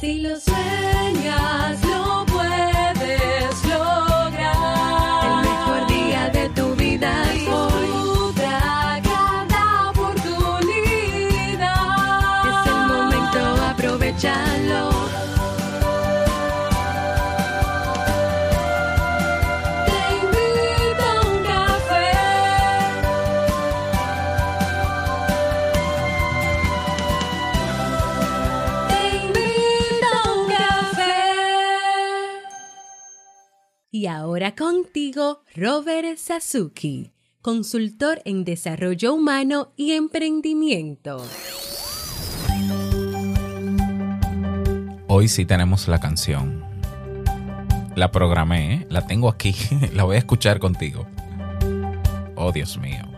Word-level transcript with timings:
Si 0.00 0.20
lo 0.20 0.38
sueñas, 0.38 1.80
ahora 34.14 34.54
contigo, 34.54 35.42
Robert 35.54 36.16
Sasuki, 36.16 37.12
consultor 37.42 38.22
en 38.24 38.44
desarrollo 38.44 39.14
humano 39.14 39.72
y 39.76 39.92
emprendimiento. 39.92 41.24
Hoy 45.08 45.28
sí 45.28 45.44
tenemos 45.44 45.88
la 45.88 46.00
canción. 46.00 46.64
La 47.94 48.10
programé, 48.10 48.74
¿eh? 48.74 48.86
la 48.88 49.06
tengo 49.06 49.28
aquí, 49.28 49.54
la 49.94 50.04
voy 50.04 50.16
a 50.16 50.18
escuchar 50.18 50.58
contigo. 50.58 51.06
Oh, 52.36 52.50
Dios 52.52 52.78
mío. 52.78 53.13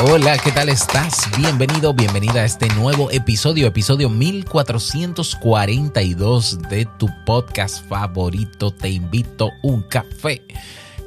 Hola, 0.00 0.38
¿qué 0.38 0.52
tal 0.52 0.68
estás? 0.68 1.28
Bienvenido, 1.36 1.92
bienvenida 1.92 2.42
a 2.42 2.44
este 2.44 2.68
nuevo 2.68 3.10
episodio, 3.10 3.66
episodio 3.66 4.08
1442 4.08 6.60
de 6.70 6.86
tu 6.98 7.08
podcast 7.26 7.84
favorito. 7.88 8.70
Te 8.70 8.90
invito 8.90 9.50
un 9.60 9.82
café. 9.82 10.40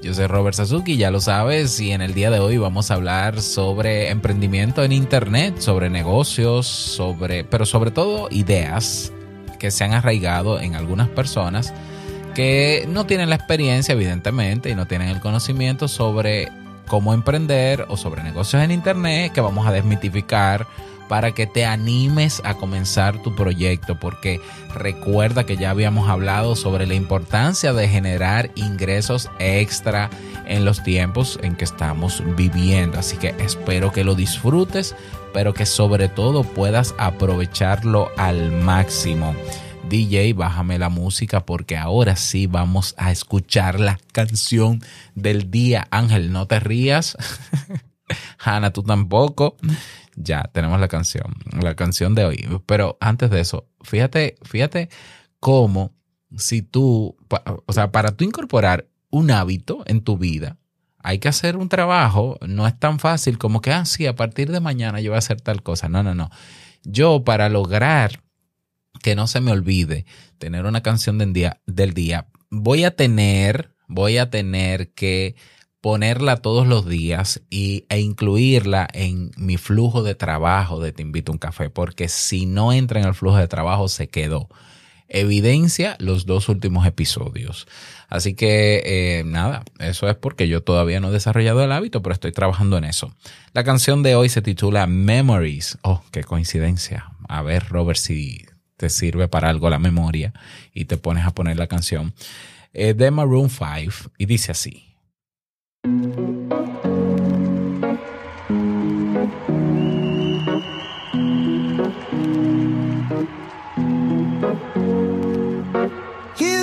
Yo 0.04 0.14
soy 0.14 0.28
Robert 0.28 0.58
Sasuki, 0.58 0.98
ya 0.98 1.10
lo 1.10 1.22
sabes, 1.22 1.80
y 1.80 1.92
en 1.92 2.02
el 2.02 2.14
día 2.14 2.32
de 2.32 2.42
hoy 2.42 2.58
vamos 2.58 2.92
a 2.92 2.96
hablar 2.96 3.42
sobre 3.42 4.10
emprendimiento 4.10 4.84
en 4.84 4.92
internet, 4.92 5.60
sobre 5.60 5.90
negocios, 5.90 6.68
sobre, 6.68 7.46
pero 7.46 7.66
sobre 7.66 7.92
todo 7.92 8.28
ideas 8.30 9.14
que 9.58 9.72
se 9.72 9.86
han 9.86 9.94
arraigado 9.94 10.60
en 10.60 10.76
algunas 10.76 11.08
personas 11.08 11.74
que 12.36 12.86
no 12.90 13.06
tienen 13.06 13.30
la 13.30 13.36
experiencia, 13.36 13.94
evidentemente, 13.94 14.70
y 14.70 14.76
no 14.76 14.86
tienen 14.86 15.08
el 15.08 15.22
conocimiento 15.22 15.88
sobre 15.88 16.52
cómo 16.92 17.14
emprender 17.14 17.86
o 17.88 17.96
sobre 17.96 18.22
negocios 18.22 18.62
en 18.62 18.70
internet 18.70 19.32
que 19.32 19.40
vamos 19.40 19.66
a 19.66 19.72
desmitificar 19.72 20.68
para 21.08 21.32
que 21.32 21.48
te 21.48 21.64
animes 21.64 22.42
a 22.44 22.56
comenzar 22.56 23.22
tu 23.22 23.34
proyecto, 23.34 23.98
porque 23.98 24.42
recuerda 24.76 25.46
que 25.46 25.56
ya 25.56 25.70
habíamos 25.70 26.10
hablado 26.10 26.54
sobre 26.58 26.86
la 26.88 26.96
importancia 26.96 27.72
de 27.72 27.88
generar 27.88 28.52
ingresos 28.56 29.30
extra 29.40 30.10
en 30.46 30.66
los 30.66 30.84
tiempos 30.84 31.40
en 31.42 31.56
que 31.56 31.64
estamos 31.64 32.22
viviendo. 32.36 33.00
Así 33.00 33.16
que 33.16 33.36
espero 33.40 33.94
que 33.94 34.04
lo 34.04 34.14
disfrutes, 34.14 34.94
pero 35.34 35.54
que 35.54 35.66
sobre 35.66 36.10
todo 36.10 36.44
puedas 36.44 36.94
aprovecharlo 36.98 38.10
al 38.18 38.52
máximo. 38.52 39.34
DJ, 39.92 40.32
bájame 40.32 40.80
la 40.80 40.88
música 40.88 41.46
porque 41.46 41.76
ahora 41.76 42.16
sí 42.16 42.48
vamos 42.48 42.96
a 42.98 43.12
escuchar 43.12 43.82
la 43.82 44.00
canción 44.14 44.80
del 45.16 45.52
día. 45.52 45.86
Ángel, 45.92 46.32
no 46.32 46.48
te 46.48 46.62
rías. 46.62 47.18
Hanna, 48.40 48.72
tú 48.72 48.84
tampoco. 48.84 49.58
Ya, 50.16 50.44
tenemos 50.54 50.80
la 50.80 50.88
canción, 50.88 51.36
la 51.60 51.76
canción 51.76 52.16
de 52.16 52.24
hoy. 52.24 52.48
Pero 52.66 52.98
antes 53.02 53.30
de 53.32 53.42
eso, 53.42 53.68
fíjate, 53.82 54.38
fíjate 54.44 54.88
cómo 55.42 55.92
si 56.38 56.62
tú, 56.62 57.18
o 57.66 57.74
sea, 57.74 57.92
para 57.92 58.16
tú 58.16 58.24
incorporar 58.24 58.88
un 59.10 59.30
hábito 59.30 59.84
en 59.88 60.06
tu 60.06 60.18
vida, 60.18 60.58
hay 61.00 61.20
que 61.20 61.28
hacer 61.28 61.58
un 61.58 61.68
trabajo. 61.68 62.38
No 62.48 62.66
es 62.66 62.80
tan 62.80 62.98
fácil 62.98 63.38
como 63.38 63.60
que, 63.60 63.74
ah, 63.74 63.84
sí, 63.84 64.08
a 64.08 64.16
partir 64.16 64.54
de 64.54 64.62
mañana 64.62 65.02
yo 65.02 65.12
voy 65.12 65.16
a 65.16 65.20
hacer 65.20 65.42
tal 65.42 65.64
cosa. 65.64 65.90
No, 65.90 66.02
no, 66.02 66.16
no. 66.16 66.30
Yo 66.84 67.26
para 67.26 67.50
lograr 67.50 68.22
que 69.02 69.16
no 69.16 69.28
se 69.28 69.42
me 69.42 69.52
olvide 69.52 70.06
tener 70.38 70.66
una 70.66 70.82
canción 70.82 71.18
del 71.18 71.34
día, 71.34 71.62
del 71.66 71.94
día, 71.94 72.28
voy 72.50 72.84
a 72.84 72.96
tener, 72.96 73.74
voy 73.88 74.18
a 74.18 74.30
tener 74.30 74.94
que 74.94 75.36
ponerla 75.82 76.38
todos 76.38 76.68
los 76.68 76.88
días 76.88 77.42
y, 77.50 77.86
e 77.90 78.00
incluirla 78.00 78.88
en 78.94 79.32
mi 79.36 79.58
flujo 79.58 80.04
de 80.04 80.16
trabajo 80.16 80.80
de 80.80 80.92
Te 80.94 81.02
invito 81.02 81.32
a 81.32 81.34
un 81.34 81.40
café, 81.40 81.70
porque 81.70 82.08
si 82.08 82.46
no 82.46 82.72
entra 82.72 83.00
en 83.00 83.08
el 83.08 83.16
flujo 83.16 83.38
de 83.38 83.48
trabajo 83.48 83.90
se 83.90 84.08
quedó. 84.08 84.48
Evidencia 85.14 85.98
los 86.00 86.26
dos 86.26 86.48
últimos 86.48 86.86
episodios. 86.86 87.68
Así 88.08 88.34
que 88.34 88.82
eh, 88.86 89.24
nada, 89.26 89.64
eso 89.80 90.08
es 90.08 90.16
porque 90.16 90.48
yo 90.48 90.64
todavía 90.64 91.02
no 91.02 91.10
he 91.10 91.12
desarrollado 91.12 91.62
el 91.64 91.72
hábito, 91.74 92.02
pero 92.02 92.14
estoy 92.14 92.32
trabajando 92.32 92.78
en 92.78 92.86
eso. 92.86 93.14
La 93.52 93.66
canción 93.66 94.04
de 94.04 94.16
hoy 94.16 94.30
se 94.30 94.42
titula 94.42 94.88
Memories. 94.88 95.80
Oh, 95.82 96.02
qué 96.12 96.24
coincidencia. 96.24 97.12
A 97.28 97.42
ver, 97.42 97.68
Robert, 97.68 98.00
si 98.00 98.46
te 98.82 98.90
sirve 98.90 99.28
para 99.28 99.48
algo 99.48 99.70
la 99.70 99.78
memoria 99.78 100.34
y 100.74 100.86
te 100.86 100.98
pones 100.98 101.24
a 101.28 101.36
poner 101.36 101.56
la 101.56 101.68
canción. 101.68 102.16
Eh, 102.74 102.96
de 102.96 103.12
Maroon 103.12 103.48
5 103.48 104.10
y 104.18 104.26
dice 104.26 104.52
así. 104.52 104.88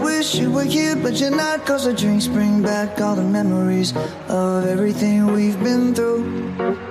the. 5.94 6.91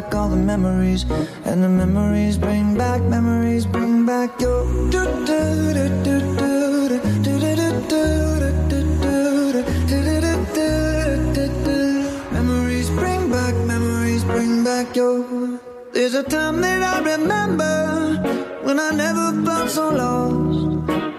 back 0.00 0.14
all 0.14 0.28
the 0.28 0.36
memories. 0.36 1.02
And 1.44 1.62
the 1.62 1.68
memories 1.68 2.36
bring 2.36 2.76
back, 2.76 3.00
memories 3.02 3.64
bring 3.66 4.06
back 4.06 4.30
your. 4.40 4.64
Memories 12.36 12.88
bring 13.00 13.22
back, 13.36 13.54
memories 13.72 14.24
bring 14.24 14.64
back 14.64 14.96
your. 14.96 15.60
There's 15.92 16.14
a 16.14 16.24
time 16.24 16.60
that 16.64 16.80
I 16.92 16.96
remember 17.14 17.74
when 18.66 18.78
I 18.88 18.90
never 19.04 19.26
felt 19.46 19.70
so 19.70 19.86
lost. 19.90 20.58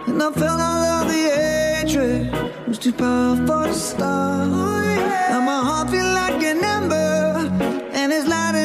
And 0.10 0.22
I 0.28 0.30
felt 0.42 0.60
all 0.70 0.84
of 0.98 1.08
the 1.14 1.24
hatred 1.38 2.22
was 2.68 2.80
too 2.80 2.94
powerful 2.94 3.64
to 3.72 3.74
stop. 3.74 4.48
Now 5.32 5.42
my 5.52 5.60
heart 5.68 5.90
feel 5.92 6.10
like 6.22 6.44
an 6.52 6.64
ember, 6.76 7.16
and 8.00 8.12
it's 8.12 8.28
lighting. 8.28 8.65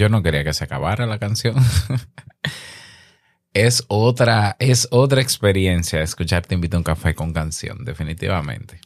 Yo 0.00 0.08
no 0.08 0.22
quería 0.22 0.44
que 0.44 0.54
se 0.54 0.64
acabara 0.64 1.04
la 1.04 1.18
canción. 1.18 1.56
es 3.52 3.84
otra, 3.88 4.56
es 4.58 4.88
otra 4.90 5.20
experiencia 5.20 6.00
escuchar 6.00 6.46
Te 6.46 6.54
invito 6.54 6.78
a 6.78 6.80
un 6.80 6.84
café 6.84 7.14
con 7.14 7.34
canción, 7.34 7.84
definitivamente. 7.84 8.80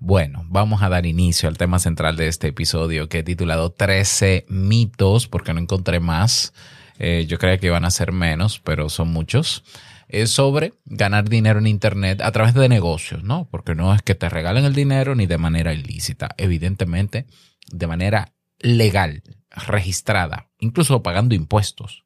Bueno, 0.00 0.42
vamos 0.48 0.82
a 0.82 0.88
dar 0.88 1.06
inicio 1.06 1.48
al 1.48 1.56
tema 1.56 1.78
central 1.78 2.16
de 2.16 2.26
este 2.26 2.48
episodio 2.48 3.08
que 3.08 3.20
he 3.20 3.22
titulado 3.22 3.70
13 3.70 4.46
mitos, 4.48 5.28
porque 5.28 5.54
no 5.54 5.60
encontré 5.60 6.00
más. 6.00 6.52
Eh, 6.98 7.26
yo 7.28 7.38
creía 7.38 7.58
que 7.58 7.68
iban 7.68 7.84
a 7.84 7.90
ser 7.92 8.10
menos, 8.10 8.58
pero 8.58 8.88
son 8.88 9.12
muchos. 9.12 9.62
Es 10.08 10.30
sobre 10.30 10.72
ganar 10.84 11.28
dinero 11.28 11.60
en 11.60 11.68
Internet 11.68 12.22
a 12.22 12.32
través 12.32 12.54
de 12.54 12.68
negocios, 12.68 13.22
¿no? 13.22 13.48
Porque 13.48 13.76
no 13.76 13.94
es 13.94 14.02
que 14.02 14.16
te 14.16 14.28
regalen 14.28 14.64
el 14.64 14.74
dinero 14.74 15.14
ni 15.14 15.26
de 15.26 15.38
manera 15.38 15.72
ilícita. 15.74 16.30
Evidentemente, 16.36 17.26
de 17.70 17.86
manera 17.86 18.32
legal, 18.60 19.22
registrada, 19.50 20.48
incluso 20.58 21.02
pagando 21.02 21.34
impuestos, 21.34 22.04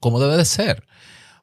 como 0.00 0.20
debe 0.20 0.36
de 0.36 0.44
ser. 0.44 0.84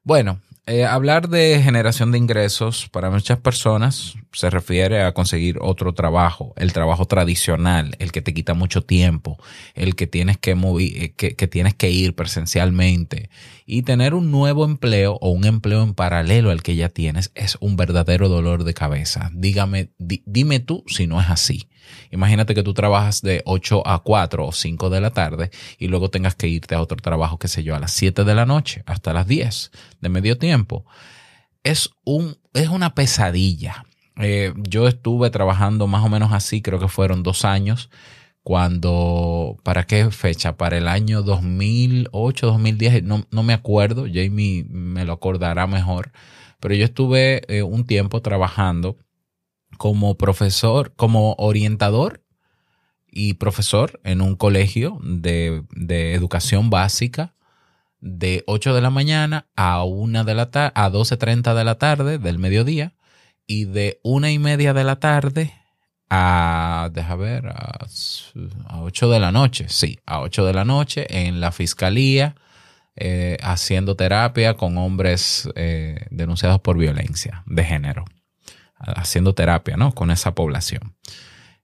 Bueno, 0.04 0.40
eh, 0.68 0.84
hablar 0.84 1.30
de 1.30 1.62
generación 1.64 2.12
de 2.12 2.18
ingresos 2.18 2.90
para 2.90 3.12
muchas 3.12 3.38
personas 3.38 4.16
se 4.32 4.50
refiere 4.50 5.04
a 5.04 5.14
conseguir 5.14 5.60
otro 5.62 5.94
trabajo, 5.94 6.54
el 6.58 6.74
trabajo 6.74 7.06
tradicional, 7.06 7.96
el 8.00 8.12
que 8.12 8.24
te 8.24 8.34
quita 8.34 8.56
mucho 8.56 8.82
tiempo, 8.82 9.38
el 9.76 9.96
que 9.96 10.08
tienes 10.08 10.40
que, 10.40 10.52
eh, 10.52 11.14
que, 11.16 11.36
que 11.36 11.48
tienes 11.48 11.76
que 11.76 11.92
ir 11.92 12.16
presencialmente 12.16 13.30
y 13.66 13.82
tener 13.82 14.14
un 14.14 14.30
nuevo 14.32 14.64
empleo 14.64 15.18
o 15.22 15.30
un 15.30 15.46
empleo 15.46 15.82
en 15.84 15.94
paralelo 15.96 16.52
al 16.52 16.62
que 16.62 16.76
ya 16.76 16.90
tienes 16.90 17.32
es 17.34 17.58
un 17.62 17.76
verdadero 17.76 18.30
dolor 18.30 18.64
de 18.64 18.74
cabeza. 18.76 19.32
Dígame, 19.34 19.90
di- 19.98 20.22
dime 20.26 20.60
tú 20.60 20.84
si 20.88 21.08
no 21.08 21.20
es 21.20 21.30
así. 21.30 21.68
Imagínate 22.12 22.54
que 22.54 22.64
tú 22.64 22.74
trabajas 22.74 23.22
de 23.22 23.42
8 23.46 23.88
a 23.88 24.00
4 24.04 24.46
o 24.48 24.52
5 24.52 24.90
de 24.90 25.02
la 25.02 25.12
tarde 25.12 25.50
y 25.80 25.88
luego 25.88 26.10
tengas 26.10 26.36
que 26.36 26.48
irte 26.48 26.76
a 26.76 26.82
otro 26.82 26.98
trabajo, 26.98 27.38
qué 27.40 27.48
sé 27.48 27.64
yo, 27.64 27.76
a 27.76 27.80
las 27.80 27.92
7 27.92 28.24
de 28.24 28.36
la 28.36 28.46
noche 28.46 28.84
hasta 28.86 29.14
las 29.14 29.28
10 29.28 29.72
de 30.00 30.10
medio 30.10 30.38
tiempo. 30.38 30.86
Es, 31.64 31.90
un, 32.04 32.38
es 32.54 32.70
una 32.70 32.94
pesadilla. 32.94 33.86
Eh, 34.18 34.54
yo 34.58 34.88
estuve 34.88 35.30
trabajando 35.32 35.88
más 35.88 36.04
o 36.06 36.10
menos 36.10 36.32
así, 36.32 36.62
creo 36.62 36.80
que 36.80 36.88
fueron 36.88 37.24
dos 37.24 37.44
años, 37.46 37.90
cuando, 38.46 39.58
¿para 39.64 39.88
qué 39.88 40.12
fecha? 40.12 40.56
Para 40.56 40.78
el 40.78 40.88
año 40.88 41.24
2008, 41.24 42.46
2010, 42.46 43.02
no, 43.02 43.26
no 43.32 43.42
me 43.42 43.54
acuerdo, 43.54 44.06
Jamie 44.06 44.64
me 44.70 45.04
lo 45.04 45.14
acordará 45.14 45.66
mejor, 45.66 46.12
pero 46.60 46.76
yo 46.76 46.86
estuve 46.86 47.42
eh, 47.48 47.64
un 47.64 47.88
tiempo 47.88 48.22
trabajando 48.22 48.98
como 49.80 50.16
profesor, 50.16 50.94
como 50.96 51.34
orientador 51.40 52.22
y 53.08 53.34
profesor 53.34 54.00
en 54.04 54.22
un 54.22 54.36
colegio 54.36 55.00
de, 55.02 55.64
de 55.72 56.14
educación 56.14 56.70
básica 56.70 57.34
de 58.00 58.44
8 58.46 58.76
de 58.76 58.82
la 58.82 58.92
mañana 58.92 59.48
a 59.56 59.84
1 59.84 60.24
de 60.24 60.36
la 60.36 60.52
tarde, 60.52 60.72
a 60.76 60.92
12.30 60.92 61.56
de 61.56 61.64
la 61.64 61.80
tarde 61.80 62.20
del 62.20 62.38
mediodía 62.38 62.94
y 63.48 63.66
de 63.66 64.00
una 64.04 64.32
y 64.32 64.38
media 64.38 64.76
de 64.76 64.84
la 64.84 64.98
tarde 64.98 65.65
a, 66.10 66.90
deja 66.94 67.16
ver, 67.16 67.48
a, 67.48 67.86
a 68.68 68.82
8 68.82 69.10
de 69.10 69.20
la 69.20 69.32
noche, 69.32 69.66
sí, 69.70 70.00
a 70.06 70.22
8 70.22 70.46
de 70.46 70.54
la 70.54 70.66
noche 70.66 71.06
en 71.10 71.40
la 71.40 71.52
fiscalía 71.52 72.36
eh, 72.96 73.38
haciendo 73.42 73.96
terapia 73.96 74.56
con 74.56 74.78
hombres 74.78 75.50
eh, 75.56 76.06
denunciados 76.12 76.62
por 76.62 76.78
violencia 76.78 77.44
de 77.46 77.64
género 77.64 78.06
haciendo 78.78 79.34
terapia, 79.34 79.78
¿no? 79.78 79.94
Con 79.94 80.12
esa 80.12 80.36
población. 80.36 80.96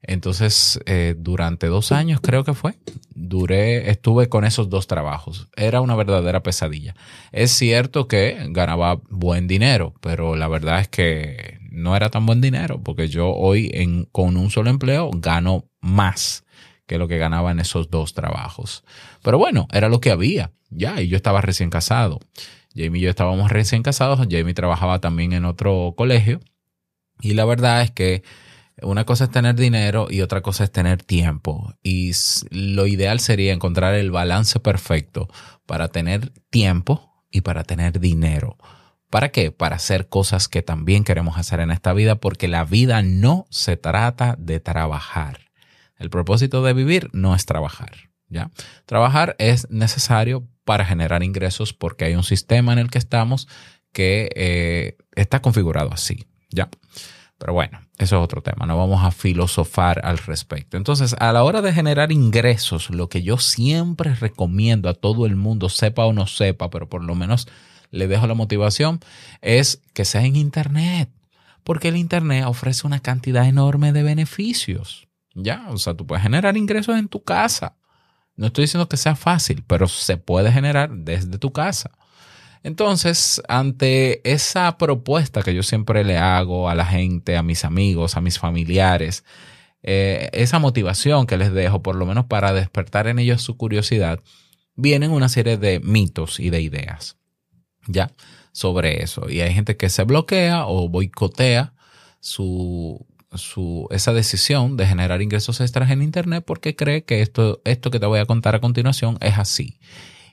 Entonces, 0.04 0.80
eh, 0.88 1.16
durante 1.18 1.68
dos 1.68 1.92
años 1.92 2.22
creo 2.22 2.44
que 2.44 2.56
fue, 2.56 2.74
duré, 3.14 3.92
estuve 3.92 4.30
con 4.30 4.46
esos 4.46 4.70
dos 4.70 4.88
trabajos. 4.88 5.48
Era 5.56 5.82
una 5.82 5.96
verdadera 5.96 6.42
pesadilla. 6.42 6.96
Es 7.32 7.52
cierto 7.52 8.08
que 8.08 8.48
ganaba 8.50 9.00
buen 9.10 9.48
dinero, 9.48 9.94
pero 10.02 10.36
la 10.36 10.48
verdad 10.48 10.80
es 10.80 10.88
que 10.88 11.60
no 11.72 11.96
era 11.96 12.10
tan 12.10 12.26
buen 12.26 12.42
dinero, 12.42 12.82
porque 12.84 13.08
yo 13.08 13.34
hoy 13.34 13.72
con 14.12 14.38
un 14.38 14.52
solo 14.52 14.70
empleo 14.70 15.10
gano 15.14 15.66
más 15.80 16.46
que 16.86 16.98
lo 16.98 17.08
que 17.08 17.18
ganaba 17.18 17.52
en 17.52 17.60
esos 17.60 17.90
dos 17.90 18.14
trabajos. 18.14 18.84
Pero 19.24 19.38
bueno, 19.38 19.68
era 19.72 19.90
lo 19.90 20.02
que 20.02 20.12
había, 20.12 20.52
ya, 20.70 21.02
y 21.02 21.08
yo 21.08 21.16
estaba 21.16 21.42
recién 21.42 21.70
casado. 21.70 22.20
Jamie 22.76 23.00
y 23.02 23.04
yo 23.04 23.10
estábamos 23.10 23.50
recién 23.52 23.84
casados, 23.84 24.20
Jamie 24.30 24.54
trabajaba 24.54 25.00
también 25.00 25.34
en 25.34 25.46
otro 25.46 25.94
colegio 25.98 26.40
y 27.22 27.34
la 27.34 27.46
verdad 27.46 27.82
es 27.82 27.92
que 27.92 28.24
una 28.82 29.06
cosa 29.06 29.26
es 29.26 29.32
tener 29.32 29.56
dinero 29.56 30.08
y 30.10 30.22
otra 30.22 30.42
cosa 30.42 30.64
es 30.64 30.72
tener 30.72 31.04
tiempo. 31.04 31.76
Y 31.84 32.12
lo 32.50 32.88
ideal 32.88 33.20
sería 33.20 33.54
encontrar 33.54 33.94
el 33.94 34.12
balance 34.12 34.60
perfecto 34.60 35.30
para 35.66 35.90
tener 35.90 36.32
tiempo 36.50 37.14
y 37.30 37.42
para 37.42 37.64
tener 37.64 38.00
dinero. 38.00 38.58
¿Para 39.12 39.30
qué? 39.30 39.52
Para 39.52 39.76
hacer 39.76 40.08
cosas 40.08 40.48
que 40.48 40.62
también 40.62 41.04
queremos 41.04 41.38
hacer 41.38 41.60
en 41.60 41.70
esta 41.70 41.92
vida 41.92 42.16
porque 42.16 42.48
la 42.48 42.64
vida 42.64 43.04
no 43.04 43.46
se 43.50 43.76
trata 43.76 44.38
de 44.40 44.62
trabajar. 44.62 45.52
El 45.98 46.10
propósito 46.10 46.64
de 46.64 46.74
vivir 46.74 47.10
no 47.12 47.36
es 47.36 47.46
trabajar. 47.46 48.10
¿ya? 48.30 48.52
Trabajar 48.86 49.36
es 49.38 49.70
necesario 49.70 50.48
para 50.64 50.86
generar 50.86 51.24
ingresos 51.24 51.74
porque 51.74 52.06
hay 52.06 52.16
un 52.16 52.24
sistema 52.24 52.72
en 52.72 52.80
el 52.80 52.90
que 52.90 53.00
estamos 53.00 53.50
que 53.92 54.30
eh, 54.34 54.98
está 55.14 55.42
configurado 55.42 55.92
así. 55.92 56.26
¿ya? 56.50 56.70
Pero 57.38 57.52
bueno, 57.52 57.82
eso 57.98 58.16
es 58.16 58.24
otro 58.24 58.42
tema, 58.42 58.66
no 58.66 58.78
vamos 58.78 59.04
a 59.04 59.12
filosofar 59.12 60.00
al 60.06 60.20
respecto. 60.20 60.78
Entonces, 60.78 61.18
a 61.20 61.34
la 61.34 61.44
hora 61.44 61.62
de 61.62 61.74
generar 61.74 62.14
ingresos, 62.14 62.90
lo 62.92 63.10
que 63.10 63.24
yo 63.24 63.40
siempre 63.40 64.16
recomiendo 64.16 64.88
a 64.88 64.94
todo 64.94 65.26
el 65.26 65.36
mundo, 65.36 65.68
sepa 65.68 66.06
o 66.06 66.14
no 66.14 66.28
sepa, 66.28 66.70
pero 66.70 66.88
por 66.88 67.04
lo 67.04 67.14
menos 67.14 67.50
le 67.92 68.08
dejo 68.08 68.28
la 68.28 68.34
motivación, 68.34 69.00
es 69.42 69.82
que 69.94 70.06
sea 70.06 70.26
en 70.26 70.36
Internet, 70.36 71.10
porque 71.64 71.90
el 71.90 71.98
Internet 71.98 72.46
ofrece 72.48 72.88
una 72.88 73.00
cantidad 73.00 73.48
enorme 73.48 73.94
de 73.94 74.04
beneficios. 74.04 75.08
Ya, 75.36 75.68
o 75.70 75.78
sea, 75.78 75.94
tú 75.94 76.06
puedes 76.08 76.24
generar 76.24 76.58
ingresos 76.58 76.98
en 76.98 77.08
tu 77.08 77.24
casa. 77.24 77.76
No 78.36 78.48
estoy 78.48 78.64
diciendo 78.64 78.90
que 78.90 78.98
sea 78.98 79.16
fácil, 79.16 79.64
pero 79.68 79.88
se 79.88 80.18
puede 80.18 80.52
generar 80.52 80.90
desde 80.92 81.38
tu 81.38 81.52
casa. 81.52 81.92
Entonces, 82.64 83.42
ante 83.48 84.22
esa 84.30 84.78
propuesta 84.78 85.42
que 85.42 85.54
yo 85.54 85.64
siempre 85.64 86.04
le 86.04 86.18
hago 86.18 86.70
a 86.70 86.76
la 86.76 86.86
gente, 86.86 87.36
a 87.36 87.44
mis 87.44 87.66
amigos, 87.66 88.16
a 88.16 88.22
mis 88.22 88.38
familiares, 88.40 89.24
eh, 89.84 90.30
esa 90.34 90.60
motivación 90.60 91.26
que 91.26 91.38
les 91.38 91.52
dejo, 91.54 91.82
por 91.82 91.96
lo 91.96 92.06
menos 92.06 92.26
para 92.26 92.54
despertar 92.54 93.08
en 93.08 93.20
ellos 93.20 93.42
su 93.42 93.58
curiosidad, 93.58 94.20
vienen 94.76 95.12
una 95.12 95.28
serie 95.28 95.58
de 95.58 95.80
mitos 95.80 96.40
y 96.40 96.50
de 96.52 96.62
ideas, 96.62 97.18
¿ya? 97.88 98.12
Sobre 98.52 99.04
eso. 99.04 99.30
Y 99.30 99.42
hay 99.42 99.54
gente 99.54 99.78
que 99.78 99.90
se 99.90 100.04
bloquea 100.04 100.66
o 100.68 100.90
boicotea 100.90 101.74
su, 102.20 103.06
su, 103.34 103.88
esa 103.92 104.14
decisión 104.14 104.78
de 104.78 104.88
generar 104.88 105.22
ingresos 105.22 105.62
extras 105.62 105.90
en 105.92 106.02
Internet 106.02 106.44
porque 106.46 106.76
cree 106.76 107.04
que 107.04 107.22
esto, 107.22 107.62
esto 107.66 107.92
que 107.92 108.00
te 108.00 108.06
voy 108.06 108.20
a 108.20 108.26
contar 108.26 108.56
a 108.56 108.62
continuación 108.62 109.18
es 109.22 109.38
así. 109.38 109.80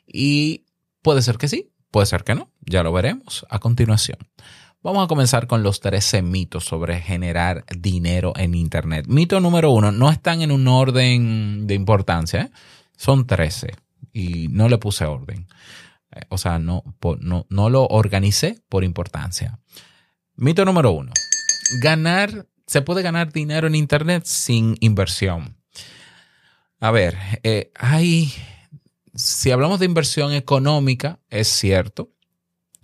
Y 0.07 0.65
puede 1.03 1.23
ser 1.23 1.39
que 1.39 1.49
sí, 1.49 1.71
Puede 1.91 2.07
ser 2.07 2.25
que 2.25 2.35
no, 2.35 2.51
ya 2.61 2.83
lo 2.83 2.93
veremos 2.93 3.47
a 3.49 3.59
continuación. 3.59 4.19
Vamos 4.83 5.05
a 5.05 5.09
comenzar 5.09 5.47
con 5.47 5.63
los 5.63 5.81
13 5.81 6.23
mitos 6.23 6.65
sobre 6.65 7.01
generar 7.01 7.65
dinero 7.77 8.35
en 8.37 8.55
Internet. 8.55 9.07
Mito 9.09 9.41
número 9.41 9.71
uno, 9.71 9.91
no 9.91 10.11
están 10.11 10.43
en 10.43 10.53
un 10.53 10.69
orden 10.69 11.67
de 11.67 11.75
importancia, 11.75 12.43
¿eh? 12.43 12.51
son 12.97 13.27
13 13.27 13.75
y 14.13 14.49
no 14.49 14.69
le 14.69 14.79
puse 14.79 15.07
orden. 15.07 15.49
Eh, 16.13 16.23
o 16.29 16.39
sea, 16.39 16.59
no, 16.59 16.83
no, 17.21 17.47
no 17.49 17.71
lo 17.71 17.87
organicé 17.87 18.63
por 18.69 18.85
importancia. 18.85 19.61
Mito 20.37 20.65
número 20.65 20.93
uno, 20.93 21.13
ganar, 21.83 22.47
se 22.67 22.83
puede 22.83 23.03
ganar 23.03 23.33
dinero 23.33 23.67
en 23.67 23.75
Internet 23.75 24.25
sin 24.25 24.77
inversión. 24.81 25.57
A 26.81 26.91
ver, 26.91 27.17
eh, 27.43 27.73
hay, 27.75 28.33
si 29.15 29.51
hablamos 29.51 29.81
de 29.81 29.87
inversión 29.87 30.33
económica, 30.33 31.19
es 31.29 31.49
cierto 31.49 32.13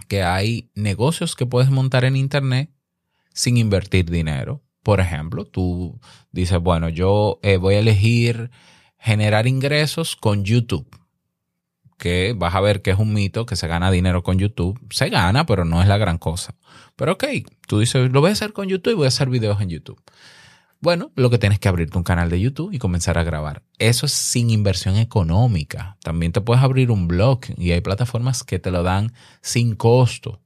que 0.09 0.23
hay 0.23 0.71
negocios 0.75 1.37
que 1.37 1.47
puedes 1.47 1.71
montar 1.71 2.05
en 2.05 2.17
Internet 2.17 2.71
sin 3.33 3.57
invertir 3.57 4.11
dinero. 4.11 4.63
Por 4.83 5.01
ejemplo, 5.01 5.47
tú 5.47 5.99
dices, 6.31 6.59
bueno, 6.59 6.89
yo 6.89 7.39
eh, 7.43 7.57
voy 7.57 7.77
a 7.77 7.79
elegir 7.79 8.51
generar 8.99 9.47
ingresos 9.47 10.17
con 10.17 10.45
YouTube 10.45 10.89
que 12.05 12.35
vas 12.37 12.55
a 12.55 12.61
ver 12.61 12.83
que 12.83 12.91
es 12.91 12.99
un 12.99 13.15
mito, 13.15 13.47
que 13.47 13.57
se 13.57 13.67
gana 13.67 13.91
dinero 13.91 14.23
con 14.23 14.39
YouTube. 14.39 14.79
Se 14.91 15.09
gana, 15.09 15.47
pero 15.47 15.65
no 15.65 15.81
es 15.81 15.89
la 15.89 15.97
gran 15.97 16.19
cosa. 16.19 16.55
Pero 16.97 17.13
ok, 17.13 17.25
tú 17.67 17.79
dices, 17.79 18.13
lo 18.13 18.21
voy 18.21 18.29
a 18.29 18.35
hacer 18.35 18.53
con 18.53 18.69
YouTube 18.69 18.93
y 18.93 18.97
voy 18.97 19.05
a 19.07 19.09
hacer 19.09 19.31
videos 19.31 19.59
en 19.63 19.71
YouTube. 19.71 19.99
Bueno, 20.83 21.13
lo 21.15 21.31
que 21.31 21.39
tienes 21.39 21.61
que 21.61 21.69
abrirte 21.69 21.97
un 21.97 22.05
canal 22.05 22.29
de 22.29 22.39
YouTube 22.39 22.75
y 22.75 22.79
comenzar 22.79 23.17
a 23.17 23.25
grabar. 23.25 23.63
Eso 23.79 24.05
es 24.05 24.13
sin 24.13 24.51
inversión 24.51 24.97
económica. 24.97 25.97
También 26.03 26.33
te 26.33 26.43
puedes 26.43 26.63
abrir 26.63 26.91
un 26.91 27.09
blog 27.09 27.41
y 27.57 27.71
hay 27.71 27.81
plataformas 27.81 28.45
que 28.45 28.59
te 28.59 28.71
lo 28.71 28.83
dan 28.83 29.15
sin 29.41 29.75
costo. 29.75 30.43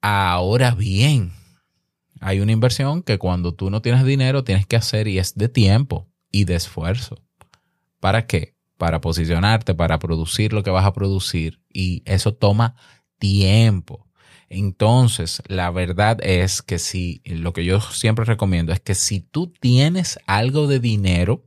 Ahora 0.00 0.72
bien, 0.72 1.30
hay 2.20 2.40
una 2.40 2.50
inversión 2.50 3.04
que 3.04 3.18
cuando 3.18 3.54
tú 3.54 3.70
no 3.70 3.82
tienes 3.82 4.04
dinero 4.04 4.42
tienes 4.42 4.66
que 4.66 4.74
hacer 4.74 5.06
y 5.06 5.20
es 5.20 5.36
de 5.36 5.48
tiempo 5.48 6.08
y 6.32 6.44
de 6.44 6.56
esfuerzo. 6.56 7.22
¿Para 8.00 8.26
qué? 8.26 8.53
Para 8.76 9.00
posicionarte, 9.00 9.74
para 9.74 9.98
producir 9.98 10.52
lo 10.52 10.62
que 10.62 10.70
vas 10.70 10.84
a 10.84 10.92
producir 10.92 11.60
y 11.72 12.02
eso 12.06 12.34
toma 12.34 12.74
tiempo. 13.18 14.06
Entonces, 14.48 15.42
la 15.46 15.70
verdad 15.70 16.18
es 16.22 16.62
que 16.62 16.78
si, 16.78 17.22
lo 17.24 17.52
que 17.52 17.64
yo 17.64 17.80
siempre 17.80 18.24
recomiendo 18.24 18.72
es 18.72 18.80
que 18.80 18.94
si 18.94 19.20
tú 19.20 19.48
tienes 19.48 20.18
algo 20.26 20.66
de 20.66 20.80
dinero, 20.80 21.44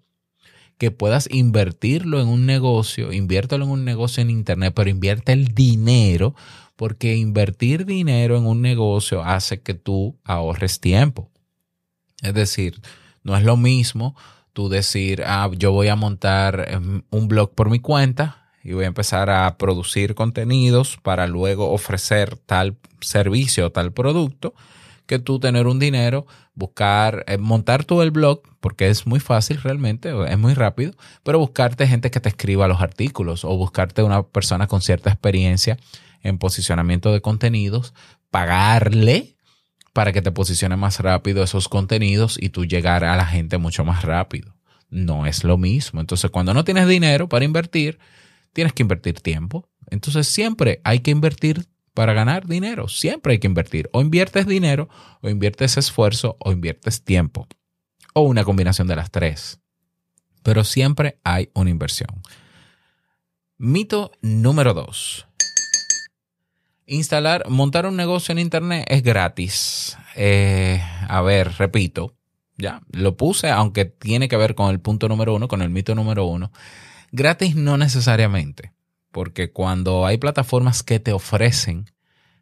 que 0.78 0.92
puedas 0.92 1.28
invertirlo 1.32 2.22
en 2.22 2.28
un 2.28 2.46
negocio, 2.46 3.12
inviértelo 3.12 3.66
en 3.66 3.72
un 3.72 3.86
negocio 3.86 4.22
en 4.22 4.30
Internet, 4.30 4.74
pero 4.76 4.90
invierte 4.90 5.32
el 5.32 5.56
dinero, 5.56 6.36
porque 6.76 7.16
invertir 7.16 7.86
dinero 7.86 8.38
en 8.38 8.46
un 8.46 8.62
negocio 8.62 9.24
hace 9.24 9.62
que 9.62 9.74
tú 9.74 10.20
ahorres 10.24 10.80
tiempo. 10.80 11.32
Es 12.22 12.34
decir, 12.34 12.80
no 13.24 13.36
es 13.36 13.44
lo 13.44 13.58
mismo 13.58 14.16
tú 14.58 14.70
decir, 14.70 15.22
ah, 15.24 15.52
yo 15.56 15.72
voy 15.72 15.88
a 15.88 15.96
montar 15.96 16.66
em, 16.68 17.04
un 17.12 17.28
blog 17.28 17.54
por 17.54 17.70
mi 17.70 17.80
cuenta 17.80 18.50
y 18.64 18.74
voy 18.74 18.86
a 18.86 18.88
empezar 18.88 19.30
a 19.30 19.56
producir 19.60 20.16
contenidos 20.16 20.98
para 21.04 21.28
luego 21.28 21.70
ofrecer 21.70 22.38
tal 22.38 22.76
servicio 23.00 23.68
o 23.68 23.72
tal 23.72 23.94
producto, 23.94 24.56
que 25.06 25.20
tú 25.20 25.40
tener 25.40 25.68
un 25.68 25.78
dinero, 25.78 26.26
buscar, 26.56 27.24
eh, 27.28 27.38
montar 27.38 27.84
tú 27.86 28.02
el 28.02 28.10
blog, 28.10 28.42
porque 28.60 28.90
es 28.90 29.06
muy 29.06 29.20
fácil 29.20 29.62
realmente, 29.62 30.12
es 30.28 30.40
muy 30.40 30.56
rápido, 30.56 30.94
pero 31.22 31.38
buscarte 31.38 31.86
gente 31.86 32.10
que 32.10 32.20
te 32.20 32.30
escriba 32.30 32.68
los 32.68 32.82
artículos 32.82 33.46
o 33.46 33.56
buscarte 33.56 34.02
una 34.02 34.24
persona 34.24 34.66
con 34.66 34.82
cierta 34.82 35.12
experiencia 35.12 35.78
en 36.24 36.40
posicionamiento 36.40 37.14
de 37.14 37.22
contenidos, 37.22 37.94
pagarle 38.32 39.37
para 39.98 40.14
que 40.14 40.22
te 40.22 40.32
posicione 40.32 40.76
más 40.76 41.00
rápido 41.00 41.42
esos 41.42 41.68
contenidos 41.68 42.38
y 42.40 42.50
tú 42.50 42.66
llegar 42.66 43.04
a 43.04 43.16
la 43.16 43.26
gente 43.26 43.58
mucho 43.58 43.84
más 43.84 44.04
rápido. 44.04 44.54
No 44.92 45.26
es 45.26 45.44
lo 45.44 45.58
mismo. 45.58 46.00
Entonces, 46.00 46.30
cuando 46.30 46.54
no 46.54 46.64
tienes 46.64 46.88
dinero 46.88 47.28
para 47.28 47.46
invertir, 47.46 47.98
tienes 48.54 48.74
que 48.74 48.84
invertir 48.84 49.22
tiempo. 49.22 49.68
Entonces, 49.90 50.28
siempre 50.28 50.82
hay 50.84 51.00
que 51.00 51.10
invertir 51.10 51.66
para 51.96 52.14
ganar 52.14 52.46
dinero. 52.46 52.90
Siempre 52.90 53.34
hay 53.34 53.40
que 53.40 53.48
invertir. 53.48 53.90
O 53.92 54.02
inviertes 54.02 54.46
dinero, 54.46 54.88
o 55.24 55.30
inviertes 55.30 55.78
esfuerzo, 55.78 56.38
o 56.42 56.52
inviertes 56.52 57.04
tiempo. 57.04 57.48
O 58.14 58.22
una 58.22 58.44
combinación 58.44 58.88
de 58.88 58.98
las 58.98 59.10
tres. 59.10 59.60
Pero 60.44 60.64
siempre 60.64 61.18
hay 61.24 61.50
una 61.56 61.72
inversión. 61.72 62.22
Mito 63.58 64.12
número 64.22 64.76
dos. 64.76 65.27
Instalar, 66.88 67.50
montar 67.50 67.86
un 67.86 67.98
negocio 67.98 68.32
en 68.32 68.40
Internet 68.40 68.86
es 68.88 69.04
gratis. 69.04 69.98
Eh, 70.16 70.82
a 71.10 71.22
ver, 71.22 71.52
repito, 71.58 72.16
ya, 72.58 72.82
lo 72.92 73.18
puse, 73.18 73.50
aunque 73.50 73.84
tiene 73.84 74.30
que 74.30 74.38
ver 74.38 74.56
con 74.56 74.72
el 74.72 74.80
punto 74.80 75.10
número 75.10 75.36
uno, 75.36 75.50
con 75.50 75.62
el 75.62 75.70
mito 75.70 75.96
número 75.96 76.26
uno. 76.26 76.52
Gratis 77.12 77.58
no 77.58 77.78
necesariamente, 77.78 78.72
porque 79.12 79.52
cuando 79.52 80.06
hay 80.06 80.18
plataformas 80.18 80.82
que 80.82 81.02
te 81.02 81.12
ofrecen 81.12 81.92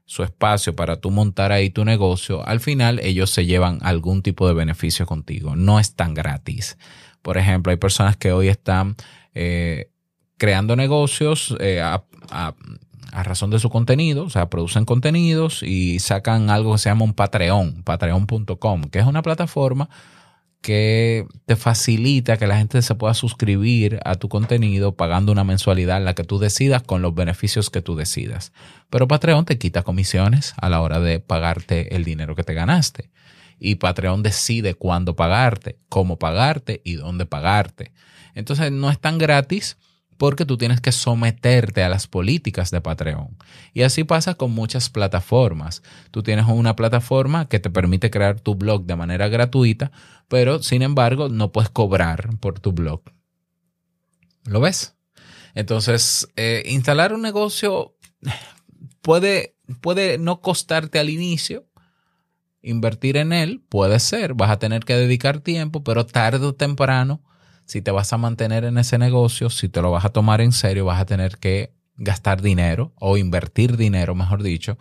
su 0.06 0.22
espacio 0.22 0.76
para 0.76 1.02
tú 1.02 1.10
montar 1.10 1.52
ahí 1.52 1.72
tu 1.72 1.84
negocio, 1.84 2.48
al 2.48 2.60
final 2.60 3.00
ellos 3.00 3.32
se 3.32 3.48
llevan 3.48 3.80
algún 3.82 4.22
tipo 4.22 4.48
de 4.48 4.54
beneficio 4.54 5.08
contigo. 5.08 5.56
No 5.56 5.80
es 5.80 5.96
tan 5.96 6.14
gratis. 6.14 6.78
Por 7.24 7.40
ejemplo, 7.40 7.72
hay 7.72 7.78
personas 7.78 8.16
que 8.16 8.32
hoy 8.32 8.50
están 8.50 8.96
eh, 9.34 9.90
creando 10.38 10.76
negocios 10.76 11.58
eh, 11.60 11.82
a, 11.82 12.04
a 12.30 12.54
razón 13.24 13.50
de 13.50 13.60
su 13.60 13.70
contenido, 13.70 14.26
o 14.26 14.30
sea, 14.30 14.50
producen 14.50 14.86
contenidos 14.86 15.64
y 15.64 16.00
sacan 16.00 16.50
algo 16.50 16.74
que 16.74 16.80
se 16.80 16.90
llama 16.90 17.06
un 17.06 17.14
Patreon, 17.14 17.84
patreon.com, 17.84 18.84
que 18.84 19.00
es 19.00 19.06
una 19.06 19.22
plataforma 19.22 19.90
que 20.66 21.28
te 21.46 21.56
facilita 21.56 22.38
que 22.38 22.48
la 22.48 22.58
gente 22.58 22.82
se 22.82 22.96
pueda 22.96 23.14
suscribir 23.14 24.00
a 24.04 24.16
tu 24.16 24.30
contenido 24.30 24.96
pagando 24.96 25.32
una 25.32 25.44
mensualidad 25.44 25.98
en 25.98 26.06
la 26.06 26.16
que 26.16 26.24
tú 26.24 26.40
decidas 26.40 26.82
con 26.82 27.04
los 27.04 27.14
beneficios 27.14 27.70
que 27.70 27.84
tú 27.84 27.96
decidas. 27.96 28.52
Pero 28.90 29.08
Patreon 29.08 29.46
te 29.46 29.60
quita 29.60 29.84
comisiones 29.84 30.56
a 30.58 30.70
la 30.70 30.82
hora 30.82 31.00
de 31.00 31.20
pagarte 31.20 31.96
el 31.96 32.04
dinero 32.04 32.36
que 32.36 32.44
te 32.44 32.56
ganaste. 32.56 33.12
Y 33.60 33.76
Patreon 33.76 34.24
decide 34.24 34.74
cuándo 34.74 35.16
pagarte, 35.16 35.78
cómo 35.88 36.18
pagarte 36.18 36.82
y 36.84 36.96
dónde 36.96 37.28
pagarte. 37.28 37.92
Entonces 38.34 38.72
no 38.72 38.90
es 38.90 39.00
tan 39.00 39.20
gratis 39.20 39.78
porque 40.18 40.46
tú 40.46 40.58
tienes 40.58 40.82
que 40.82 40.92
someterte 40.92 41.84
a 41.84 41.90
las 41.90 42.08
políticas 42.08 42.72
de 42.72 42.82
Patreon. 42.82 43.38
Y 43.74 43.84
así 43.84 44.04
pasa 44.04 44.36
con 44.36 44.52
muchas 44.52 44.90
plataformas. 44.90 45.84
Tú 46.12 46.24
tienes 46.24 46.46
una 46.48 46.76
plataforma 46.76 47.48
que 47.48 47.60
te 47.60 47.70
permite 47.70 48.10
crear 48.10 48.40
tu 48.40 48.56
blog 48.56 48.86
de 48.86 48.96
manera 48.96 49.28
gratuita, 49.28 49.92
pero 50.28 50.64
sin 50.64 50.82
embargo 50.82 51.30
no 51.30 51.52
puedes 51.52 51.70
cobrar 51.70 52.38
por 52.40 52.60
tu 52.60 52.72
blog. 52.72 53.02
¿Lo 54.46 54.60
ves? 54.60 54.96
Entonces, 55.54 56.28
eh, 56.36 56.64
instalar 56.68 57.14
un 57.14 57.22
negocio 57.22 57.96
puede, 59.02 59.56
puede 59.82 60.18
no 60.18 60.42
costarte 60.42 61.00
al 61.00 61.10
inicio. 61.10 61.68
Invertir 62.62 63.18
en 63.18 63.32
él 63.32 63.64
puede 63.70 64.00
ser, 64.00 64.34
vas 64.34 64.50
a 64.50 64.58
tener 64.58 64.86
que 64.86 64.96
dedicar 64.96 65.40
tiempo, 65.40 65.84
pero 65.84 66.06
tarde 66.06 66.46
o 66.46 66.56
temprano 66.56 67.22
si 67.66 67.82
te 67.82 67.92
vas 67.92 68.14
a 68.14 68.18
mantener 68.18 68.64
en 68.64 68.78
ese 68.78 68.98
negocio, 68.98 69.50
si 69.50 69.70
te 69.70 69.82
lo 69.82 69.92
vas 69.92 70.06
a 70.06 70.10
tomar 70.10 70.42
en 70.42 70.52
serio, 70.52 70.86
vas 70.86 71.02
a 71.02 71.06
tener 71.06 71.38
que 71.38 71.74
gastar 71.98 72.42
dinero 72.42 72.94
o 73.00 73.18
invertir 73.18 73.78
dinero, 73.78 74.16
mejor 74.16 74.44
dicho, 74.44 74.78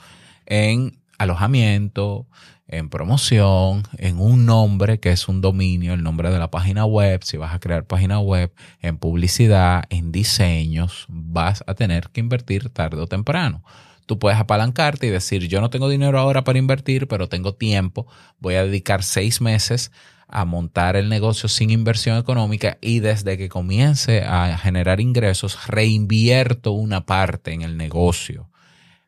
en 0.47 1.01
alojamiento, 1.19 2.27
en 2.67 2.89
promoción, 2.89 3.83
en 3.99 4.19
un 4.19 4.47
nombre 4.47 4.99
que 4.99 5.13
es 5.13 5.29
un 5.29 5.41
dominio, 5.41 5.95
el 5.95 6.03
nombre 6.03 6.31
de 6.31 6.39
la 6.39 6.51
página 6.51 6.85
web, 6.85 7.23
si 7.23 7.37
vas 7.37 7.55
a 7.55 7.61
crear 7.61 7.87
página 7.87 8.21
web, 8.21 8.53
en 8.81 8.99
publicidad, 8.99 9.85
en 9.91 10.13
diseños, 10.13 11.07
vas 11.09 11.63
a 11.67 11.75
tener 11.75 12.09
que 12.11 12.21
invertir 12.21 12.71
tarde 12.71 13.01
o 13.01 13.07
temprano. 13.07 13.63
Tú 14.07 14.19
puedes 14.19 14.39
apalancarte 14.39 15.07
y 15.07 15.11
decir, 15.11 15.49
yo 15.49 15.61
no 15.61 15.71
tengo 15.71 15.89
dinero 15.89 16.19
ahora 16.19 16.45
para 16.45 16.59
invertir, 16.59 17.09
pero 17.09 17.29
tengo 17.29 17.55
tiempo, 17.55 18.07
voy 18.39 18.55
a 18.57 18.65
dedicar 18.65 19.03
seis 19.03 19.41
meses 19.41 19.93
a 20.29 20.45
montar 20.45 20.97
el 20.97 21.09
negocio 21.09 21.49
sin 21.49 21.71
inversión 21.71 22.19
económica 22.19 22.79
y 22.81 23.01
desde 23.01 23.37
que 23.39 23.49
comience 23.49 24.23
a 24.23 24.57
generar 24.59 25.01
ingresos, 25.01 25.67
reinvierto 25.67 26.73
una 26.73 27.07
parte 27.07 27.53
en 27.53 27.63
el 27.63 27.77
negocio, 27.77 28.51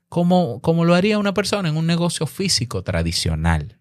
como, 0.09 0.61
como 0.61 0.85
lo 0.85 0.95
haría 0.95 1.19
una 1.19 1.35
persona 1.35 1.69
en 1.69 1.77
un 1.77 1.87
negocio 1.87 2.27
físico 2.27 2.83
tradicional. 2.83 3.79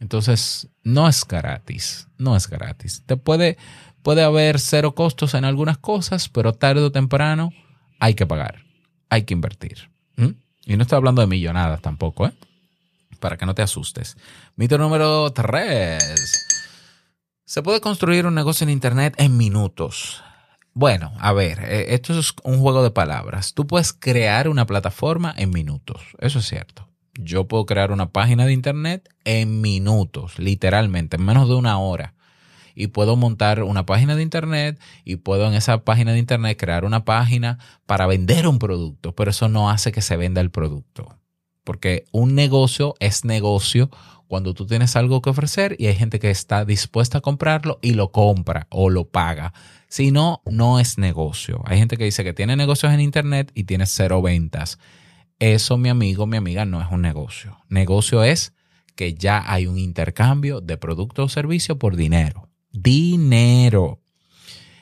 Entonces, 0.00 0.68
no 0.82 1.08
es 1.08 1.24
gratis, 1.26 2.08
no 2.18 2.34
es 2.34 2.48
gratis. 2.48 3.04
Te 3.06 3.16
puede, 3.16 3.56
puede 4.02 4.24
haber 4.24 4.58
cero 4.58 4.96
costos 4.96 5.34
en 5.34 5.44
algunas 5.44 5.78
cosas, 5.78 6.28
pero 6.28 6.52
tarde 6.52 6.82
o 6.82 6.90
temprano 6.90 7.50
hay 8.00 8.14
que 8.14 8.26
pagar, 8.26 8.64
hay 9.08 9.22
que 9.22 9.34
invertir. 9.34 9.90
Y 10.64 10.76
no 10.76 10.82
estoy 10.82 10.96
hablando 10.96 11.20
de 11.22 11.26
millonadas 11.26 11.82
tampoco, 11.82 12.26
¿eh? 12.26 12.32
Para 13.22 13.38
que 13.38 13.46
no 13.46 13.54
te 13.54 13.62
asustes. 13.62 14.18
Mito 14.56 14.76
número 14.76 15.32
3. 15.32 16.02
Se 17.46 17.62
puede 17.62 17.80
construir 17.80 18.26
un 18.26 18.34
negocio 18.34 18.64
en 18.64 18.70
Internet 18.70 19.14
en 19.16 19.38
minutos. 19.38 20.22
Bueno, 20.74 21.12
a 21.18 21.32
ver, 21.32 21.60
eh, 21.60 21.94
esto 21.94 22.18
es 22.18 22.34
un 22.44 22.58
juego 22.58 22.82
de 22.82 22.90
palabras. 22.90 23.54
Tú 23.54 23.66
puedes 23.66 23.92
crear 23.92 24.48
una 24.48 24.66
plataforma 24.66 25.34
en 25.36 25.50
minutos, 25.50 26.02
eso 26.18 26.40
es 26.40 26.46
cierto. 26.46 26.88
Yo 27.14 27.46
puedo 27.46 27.66
crear 27.66 27.92
una 27.92 28.10
página 28.10 28.46
de 28.46 28.54
internet 28.54 29.08
en 29.24 29.60
minutos, 29.60 30.38
literalmente, 30.38 31.16
en 31.16 31.26
menos 31.26 31.46
de 31.46 31.54
una 31.56 31.78
hora. 31.78 32.14
Y 32.74 32.86
puedo 32.86 33.16
montar 33.16 33.62
una 33.62 33.84
página 33.84 34.16
de 34.16 34.22
internet 34.22 34.80
y 35.04 35.16
puedo 35.16 35.46
en 35.46 35.52
esa 35.52 35.84
página 35.84 36.12
de 36.12 36.18
internet 36.18 36.58
crear 36.58 36.86
una 36.86 37.04
página 37.04 37.58
para 37.84 38.06
vender 38.06 38.48
un 38.48 38.58
producto, 38.58 39.14
pero 39.14 39.30
eso 39.30 39.50
no 39.50 39.68
hace 39.68 39.92
que 39.92 40.00
se 40.00 40.16
venda 40.16 40.40
el 40.40 40.50
producto. 40.50 41.18
Porque 41.64 42.04
un 42.12 42.34
negocio 42.34 42.94
es 42.98 43.24
negocio 43.24 43.90
cuando 44.26 44.54
tú 44.54 44.66
tienes 44.66 44.96
algo 44.96 45.20
que 45.20 45.30
ofrecer 45.30 45.76
y 45.78 45.86
hay 45.86 45.94
gente 45.94 46.18
que 46.18 46.30
está 46.30 46.64
dispuesta 46.64 47.18
a 47.18 47.20
comprarlo 47.20 47.78
y 47.82 47.92
lo 47.92 48.12
compra 48.12 48.66
o 48.70 48.88
lo 48.88 49.08
paga. 49.08 49.52
Si 49.88 50.10
no, 50.10 50.40
no 50.46 50.80
es 50.80 50.96
negocio. 50.96 51.62
Hay 51.66 51.78
gente 51.78 51.98
que 51.98 52.04
dice 52.04 52.24
que 52.24 52.32
tiene 52.32 52.56
negocios 52.56 52.92
en 52.94 53.00
Internet 53.00 53.52
y 53.54 53.64
tiene 53.64 53.84
cero 53.84 54.22
ventas. 54.22 54.78
Eso, 55.38 55.76
mi 55.76 55.90
amigo, 55.90 56.26
mi 56.26 56.38
amiga, 56.38 56.64
no 56.64 56.80
es 56.80 56.88
un 56.90 57.02
negocio. 57.02 57.58
Negocio 57.68 58.24
es 58.24 58.54
que 58.94 59.14
ya 59.14 59.44
hay 59.46 59.66
un 59.66 59.76
intercambio 59.76 60.60
de 60.60 60.76
producto 60.78 61.24
o 61.24 61.28
servicio 61.28 61.78
por 61.78 61.96
dinero. 61.96 62.48
Dinero. 62.70 64.00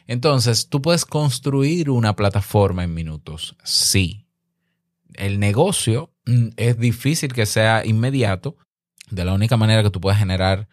Entonces, 0.06 0.68
¿tú 0.68 0.82
puedes 0.82 1.04
construir 1.04 1.90
una 1.90 2.14
plataforma 2.14 2.84
en 2.84 2.94
minutos? 2.94 3.56
Sí. 3.64 4.26
El 5.14 5.40
negocio 5.40 6.10
es 6.56 6.78
difícil 6.78 7.32
que 7.32 7.46
sea 7.46 7.84
inmediato. 7.84 8.56
De 9.10 9.24
la 9.24 9.34
única 9.34 9.56
manera 9.56 9.82
que 9.82 9.90
tú 9.90 10.00
puedes 10.00 10.18
generar 10.18 10.68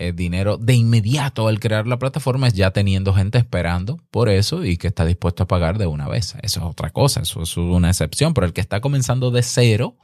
eh, 0.00 0.12
dinero 0.12 0.58
de 0.58 0.74
inmediato 0.74 1.48
al 1.48 1.58
crear 1.58 1.88
la 1.88 1.98
plataforma 1.98 2.46
es 2.46 2.54
ya 2.54 2.70
teniendo 2.70 3.12
gente 3.14 3.36
esperando 3.36 3.98
por 4.12 4.28
eso 4.28 4.64
y 4.64 4.76
que 4.76 4.86
está 4.86 5.04
dispuesto 5.04 5.42
a 5.42 5.48
pagar 5.48 5.76
de 5.76 5.86
una 5.86 6.06
vez. 6.06 6.36
Eso 6.40 6.60
es 6.60 6.66
otra 6.66 6.90
cosa, 6.90 7.22
eso, 7.22 7.42
es 7.42 7.56
una 7.56 7.88
excepción, 7.88 8.32
pero 8.32 8.46
el 8.46 8.52
que 8.52 8.60
está 8.60 8.80
comenzando 8.80 9.32
de 9.32 9.42
cero, 9.42 9.96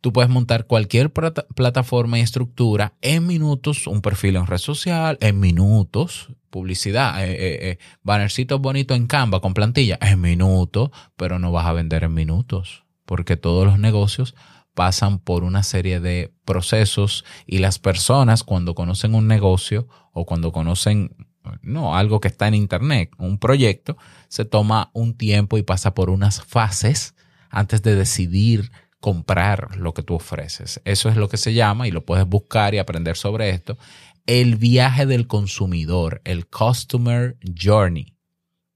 tú 0.00 0.12
puedes 0.12 0.30
montar 0.30 0.66
cualquier 0.66 1.12
plataforma 1.12 2.20
y 2.20 2.22
estructura 2.22 2.94
en 3.00 3.26
minutos, 3.26 3.88
un 3.88 4.00
perfil 4.00 4.36
en 4.36 4.46
red 4.46 4.58
social, 4.58 5.18
en 5.20 5.40
minutos, 5.40 6.28
publicidad, 6.50 7.24
eh, 7.24 7.36
eh, 7.70 7.78
bannercitos 8.04 8.60
bonitos 8.60 8.96
en 8.96 9.08
Canva 9.08 9.40
con 9.40 9.54
plantilla, 9.54 9.98
en 10.00 10.20
minutos, 10.20 10.90
pero 11.16 11.40
no 11.40 11.50
vas 11.50 11.66
a 11.66 11.72
vender 11.72 12.04
en 12.04 12.14
minutos, 12.14 12.84
porque 13.08 13.38
todos 13.38 13.64
los 13.64 13.78
negocios 13.78 14.34
pasan 14.74 15.18
por 15.18 15.42
una 15.42 15.62
serie 15.62 15.98
de 15.98 16.34
procesos 16.44 17.24
y 17.46 17.56
las 17.56 17.78
personas 17.78 18.44
cuando 18.44 18.74
conocen 18.74 19.14
un 19.14 19.26
negocio 19.26 19.88
o 20.12 20.26
cuando 20.26 20.52
conocen 20.52 21.16
no, 21.62 21.96
algo 21.96 22.20
que 22.20 22.28
está 22.28 22.48
en 22.48 22.54
internet, 22.54 23.10
un 23.16 23.38
proyecto, 23.38 23.96
se 24.28 24.44
toma 24.44 24.90
un 24.92 25.16
tiempo 25.16 25.56
y 25.56 25.62
pasa 25.62 25.94
por 25.94 26.10
unas 26.10 26.42
fases 26.42 27.14
antes 27.48 27.82
de 27.82 27.94
decidir 27.94 28.70
comprar 29.00 29.74
lo 29.78 29.94
que 29.94 30.02
tú 30.02 30.16
ofreces. 30.16 30.82
Eso 30.84 31.08
es 31.08 31.16
lo 31.16 31.30
que 31.30 31.38
se 31.38 31.54
llama, 31.54 31.88
y 31.88 31.90
lo 31.90 32.04
puedes 32.04 32.26
buscar 32.26 32.74
y 32.74 32.78
aprender 32.78 33.16
sobre 33.16 33.48
esto, 33.48 33.78
el 34.26 34.56
viaje 34.56 35.06
del 35.06 35.26
consumidor, 35.26 36.20
el 36.24 36.46
Customer 36.46 37.38
Journey. 37.58 38.14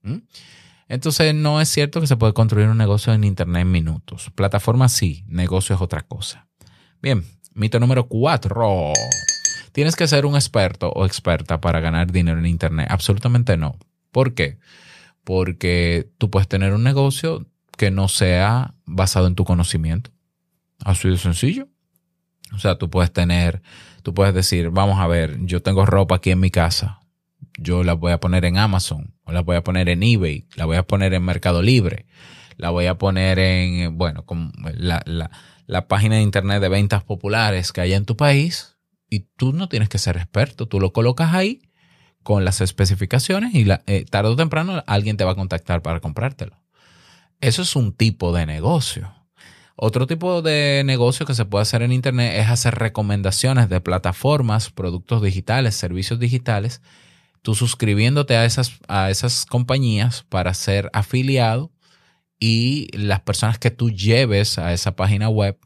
¿Mm? 0.01 0.17
Entonces 0.87 1.33
no 1.33 1.61
es 1.61 1.69
cierto 1.69 2.01
que 2.01 2.07
se 2.07 2.17
puede 2.17 2.33
construir 2.33 2.67
un 2.67 2.77
negocio 2.77 3.13
en 3.13 3.23
Internet 3.23 3.61
en 3.61 3.71
minutos. 3.71 4.31
Plataforma 4.35 4.89
sí, 4.89 5.23
negocio 5.27 5.75
es 5.75 5.81
otra 5.81 6.01
cosa. 6.01 6.47
Bien, 7.01 7.23
mito 7.53 7.79
número 7.79 8.07
cuatro. 8.07 8.93
¿Tienes 9.71 9.95
que 9.95 10.07
ser 10.07 10.25
un 10.25 10.35
experto 10.35 10.89
o 10.91 11.05
experta 11.05 11.59
para 11.59 11.79
ganar 11.79 12.11
dinero 12.11 12.39
en 12.39 12.45
Internet? 12.45 12.87
Absolutamente 12.89 13.57
no. 13.57 13.77
¿Por 14.11 14.33
qué? 14.33 14.59
Porque 15.23 16.09
tú 16.17 16.29
puedes 16.29 16.47
tener 16.47 16.73
un 16.73 16.83
negocio 16.83 17.47
que 17.77 17.89
no 17.89 18.07
sea 18.07 18.75
basado 18.85 19.27
en 19.27 19.35
tu 19.35 19.45
conocimiento. 19.45 20.11
Así 20.83 21.09
de 21.09 21.17
sencillo. 21.17 21.67
O 22.53 22.59
sea, 22.59 22.77
tú 22.77 22.89
puedes 22.89 23.11
tener, 23.11 23.63
tú 24.03 24.13
puedes 24.13 24.35
decir, 24.35 24.69
vamos 24.69 24.99
a 24.99 25.07
ver, 25.07 25.39
yo 25.45 25.63
tengo 25.63 25.85
ropa 25.85 26.17
aquí 26.17 26.29
en 26.29 26.39
mi 26.39 26.51
casa 26.51 27.02
yo 27.57 27.83
la 27.83 27.93
voy 27.93 28.11
a 28.11 28.19
poner 28.19 28.45
en 28.45 28.57
Amazon, 28.57 29.13
o 29.23 29.31
la 29.31 29.41
voy 29.41 29.55
a 29.55 29.63
poner 29.63 29.89
en 29.89 30.03
eBay, 30.03 30.47
la 30.55 30.65
voy 30.65 30.77
a 30.77 30.83
poner 30.83 31.13
en 31.13 31.23
Mercado 31.23 31.61
Libre, 31.61 32.05
la 32.57 32.69
voy 32.69 32.85
a 32.87 32.97
poner 32.97 33.39
en, 33.39 33.97
bueno, 33.97 34.25
con 34.25 34.51
la, 34.75 35.03
la, 35.05 35.87
página 35.87 36.15
de 36.15 36.21
internet 36.21 36.61
de 36.61 36.69
ventas 36.69 37.03
populares 37.03 37.71
que 37.71 37.81
hay 37.81 37.93
en 37.93 38.05
tu 38.05 38.15
país, 38.15 38.77
y 39.09 39.27
tú 39.37 39.53
no 39.53 39.69
tienes 39.69 39.89
que 39.89 39.97
ser 39.97 40.17
experto, 40.17 40.67
tú 40.67 40.79
lo 40.79 40.91
colocas 40.91 41.33
ahí 41.33 41.61
con 42.23 42.45
las 42.45 42.61
especificaciones 42.61 43.53
y 43.53 43.65
la, 43.65 43.83
eh, 43.85 44.05
tarde 44.09 44.31
o 44.31 44.35
temprano 44.35 44.83
alguien 44.87 45.17
te 45.17 45.23
va 45.23 45.31
a 45.31 45.35
contactar 45.35 45.81
para 45.81 45.99
comprártelo. 45.99 46.57
Eso 47.41 47.61
es 47.61 47.75
un 47.75 47.93
tipo 47.93 48.33
de 48.33 48.45
negocio. 48.45 49.13
Otro 49.75 50.07
tipo 50.07 50.41
de 50.41 50.83
negocio 50.85 51.25
que 51.25 51.33
se 51.33 51.45
puede 51.45 51.63
hacer 51.63 51.81
en 51.81 51.91
Internet 51.91 52.33
es 52.37 52.49
hacer 52.49 52.75
recomendaciones 52.75 53.69
de 53.69 53.81
plataformas, 53.81 54.69
productos 54.71 55.21
digitales, 55.21 55.75
servicios 55.75 56.19
digitales 56.19 56.81
tú 57.43 57.53
suscribiéndote 57.53 58.35
a 58.35 58.45
esas, 58.45 58.79
a 58.87 59.11
esas 59.11 59.45
compañías 59.45 60.25
para 60.29 60.55
ser 60.55 60.89
afiliado 60.93 61.71
y 62.39 62.87
las 62.97 63.21
personas 63.21 63.59
que 63.59 63.69
tú 63.69 63.91
lleves 63.91 64.57
a 64.57 64.73
esa 64.73 64.95
página 64.95 65.29
web, 65.29 65.59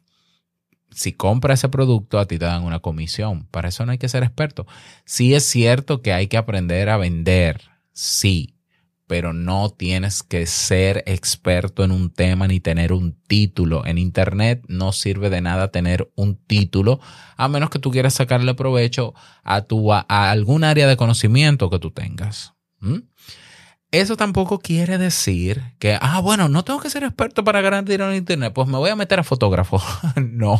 si 0.90 1.12
compra 1.12 1.54
ese 1.54 1.68
producto, 1.68 2.18
a 2.18 2.26
ti 2.26 2.38
te 2.38 2.44
dan 2.44 2.64
una 2.64 2.80
comisión. 2.80 3.46
Para 3.50 3.68
eso 3.68 3.86
no 3.86 3.92
hay 3.92 3.98
que 3.98 4.08
ser 4.08 4.24
experto. 4.24 4.66
Sí 5.04 5.34
es 5.34 5.44
cierto 5.44 6.02
que 6.02 6.12
hay 6.12 6.26
que 6.26 6.36
aprender 6.36 6.88
a 6.88 6.96
vender, 6.96 7.62
sí, 7.92 8.57
pero 9.08 9.32
no 9.32 9.70
tienes 9.70 10.22
que 10.22 10.46
ser 10.46 11.02
experto 11.06 11.82
en 11.82 11.90
un 11.90 12.10
tema 12.10 12.46
ni 12.46 12.60
tener 12.60 12.92
un 12.92 13.16
título. 13.26 13.84
En 13.86 13.98
Internet 13.98 14.62
no 14.68 14.92
sirve 14.92 15.30
de 15.30 15.40
nada 15.40 15.72
tener 15.72 16.12
un 16.14 16.36
título, 16.36 17.00
a 17.36 17.48
menos 17.48 17.70
que 17.70 17.80
tú 17.80 17.90
quieras 17.90 18.14
sacarle 18.14 18.54
provecho 18.54 19.14
a, 19.42 19.62
tu, 19.62 19.92
a, 19.92 20.04
algún 20.08 20.62
área 20.62 20.86
de 20.86 20.96
conocimiento 20.96 21.70
que 21.70 21.78
tú 21.78 21.90
tengas. 21.90 22.52
Eso 23.90 24.18
tampoco 24.18 24.58
quiere 24.58 24.98
decir 24.98 25.62
que, 25.78 25.98
ah, 25.98 26.20
bueno, 26.20 26.50
no 26.50 26.62
tengo 26.62 26.78
que 26.78 26.90
ser 26.90 27.02
experto 27.02 27.42
para 27.42 27.62
ganar 27.62 27.84
dinero 27.84 28.10
en 28.10 28.18
Internet, 28.18 28.52
pues 28.54 28.68
me 28.68 28.76
voy 28.76 28.90
a 28.90 28.96
meter 28.96 29.18
a 29.18 29.24
fotógrafo. 29.24 29.82
no, 30.16 30.54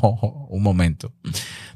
un 0.48 0.62
momento. 0.62 1.12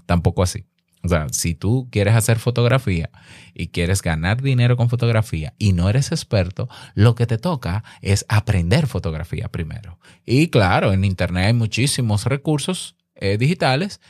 Tampoco 0.06 0.42
así. 0.42 0.64
O 1.04 1.08
sea, 1.08 1.26
si 1.30 1.54
tú 1.54 1.88
quieres 1.90 2.14
hacer 2.14 2.38
fotografía 2.38 3.10
y 3.54 3.68
quieres 3.68 4.02
ganar 4.02 4.40
dinero 4.40 4.76
con 4.76 4.88
fotografía 4.88 5.54
y 5.58 5.72
no 5.72 5.88
eres 5.88 6.12
experto, 6.12 6.68
lo 6.94 7.14
que 7.14 7.26
te 7.26 7.38
toca 7.38 7.82
es 8.02 8.24
aprender 8.28 8.86
fotografía 8.86 9.48
primero. 9.48 9.98
Y 10.24 10.48
claro, 10.48 10.92
en 10.92 11.04
Internet 11.04 11.46
hay 11.46 11.52
muchísimos 11.54 12.26
recursos 12.26 12.96
eh, 13.16 13.36
digitales 13.36 14.00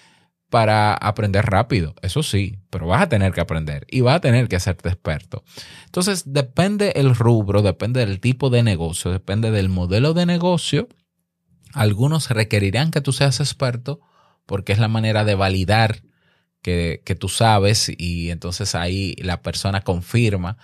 para 0.52 0.92
aprender 0.92 1.46
rápido, 1.46 1.94
eso 2.02 2.22
sí, 2.22 2.58
pero 2.68 2.86
vas 2.86 3.00
a 3.00 3.08
tener 3.08 3.32
que 3.32 3.40
aprender 3.40 3.86
y 3.90 4.02
vas 4.02 4.16
a 4.16 4.20
tener 4.20 4.48
que 4.48 4.56
hacerte 4.56 4.90
experto. 4.90 5.44
Entonces, 5.86 6.24
depende 6.26 6.92
el 6.96 7.14
rubro, 7.14 7.62
depende 7.62 8.04
del 8.04 8.20
tipo 8.20 8.50
de 8.50 8.62
negocio, 8.62 9.10
depende 9.10 9.50
del 9.50 9.70
modelo 9.70 10.12
de 10.12 10.26
negocio. 10.26 10.88
Algunos 11.72 12.28
requerirán 12.28 12.90
que 12.90 13.00
tú 13.00 13.12
seas 13.12 13.40
experto 13.40 14.00
porque 14.44 14.74
es 14.74 14.78
la 14.78 14.88
manera 14.88 15.24
de 15.24 15.34
validar 15.34 16.02
que, 16.62 17.16
tú 17.18 17.28
sabes 17.28 17.90
y 17.96 18.30
entonces 18.30 18.74
ahí 18.74 19.14
la 19.18 19.42
persona 19.42 19.82
confirma 19.82 20.56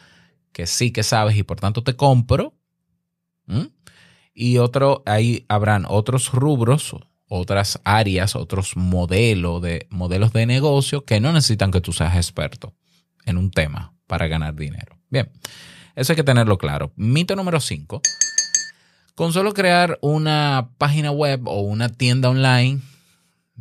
que 0.52 0.66
sí 0.66 0.92
que 0.92 1.02
sabes 1.02 1.37
y 1.37 1.42
por 1.42 1.61
tanto 1.61 1.82
te 1.82 1.96
compro. 1.96 2.54
Y 4.34 4.58
otro, 4.58 5.02
ahí 5.06 5.44
habrán 5.48 5.84
otros 5.88 6.32
rubros, 6.32 6.94
otras 7.28 7.80
áreas, 7.84 8.37
otros 8.37 8.76
modelos 8.76 9.61
de, 9.61 9.87
modelos 9.90 10.32
de 10.32 10.46
negocio 10.46 11.04
que 11.04 11.20
no 11.20 11.32
necesitan 11.32 11.70
que 11.70 11.80
tú 11.80 11.92
seas 11.92 12.14
experto 12.16 12.74
en 13.24 13.37
un 13.37 13.50
tema 13.50 13.94
para 14.06 14.28
ganar 14.28 14.54
dinero. 14.54 14.96
Bien, 15.11 15.30
eso 15.96 16.12
hay 16.12 16.16
que 16.16 16.24
tenerlo 16.24 16.58
claro. 16.58 16.92
Mito 16.96 17.34
número 17.34 17.58
5. 17.61 18.00
Con 19.14 19.32
solo 19.32 19.52
crear 19.52 19.98
una 20.00 20.70
página 20.78 21.11
web 21.11 21.48
o 21.48 21.61
una 21.62 21.88
tienda 21.88 22.28
online 22.30 22.80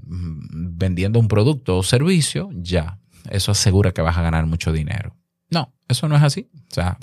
vendiendo 0.06 1.20
un 1.20 1.28
producto 1.28 1.78
o 1.78 1.84
servicio, 1.84 2.50
ya, 2.54 3.00
eso 3.30 3.52
asegura 3.52 3.92
que 3.92 4.02
vas 4.02 4.18
a 4.18 4.22
ganar 4.22 4.46
mucho 4.46 4.72
dinero. 4.72 5.16
No, 5.50 5.74
eso 5.88 6.08
no 6.08 6.16
es 6.16 6.24
así. 6.24 6.50
O 6.70 6.74
sea, 6.74 6.98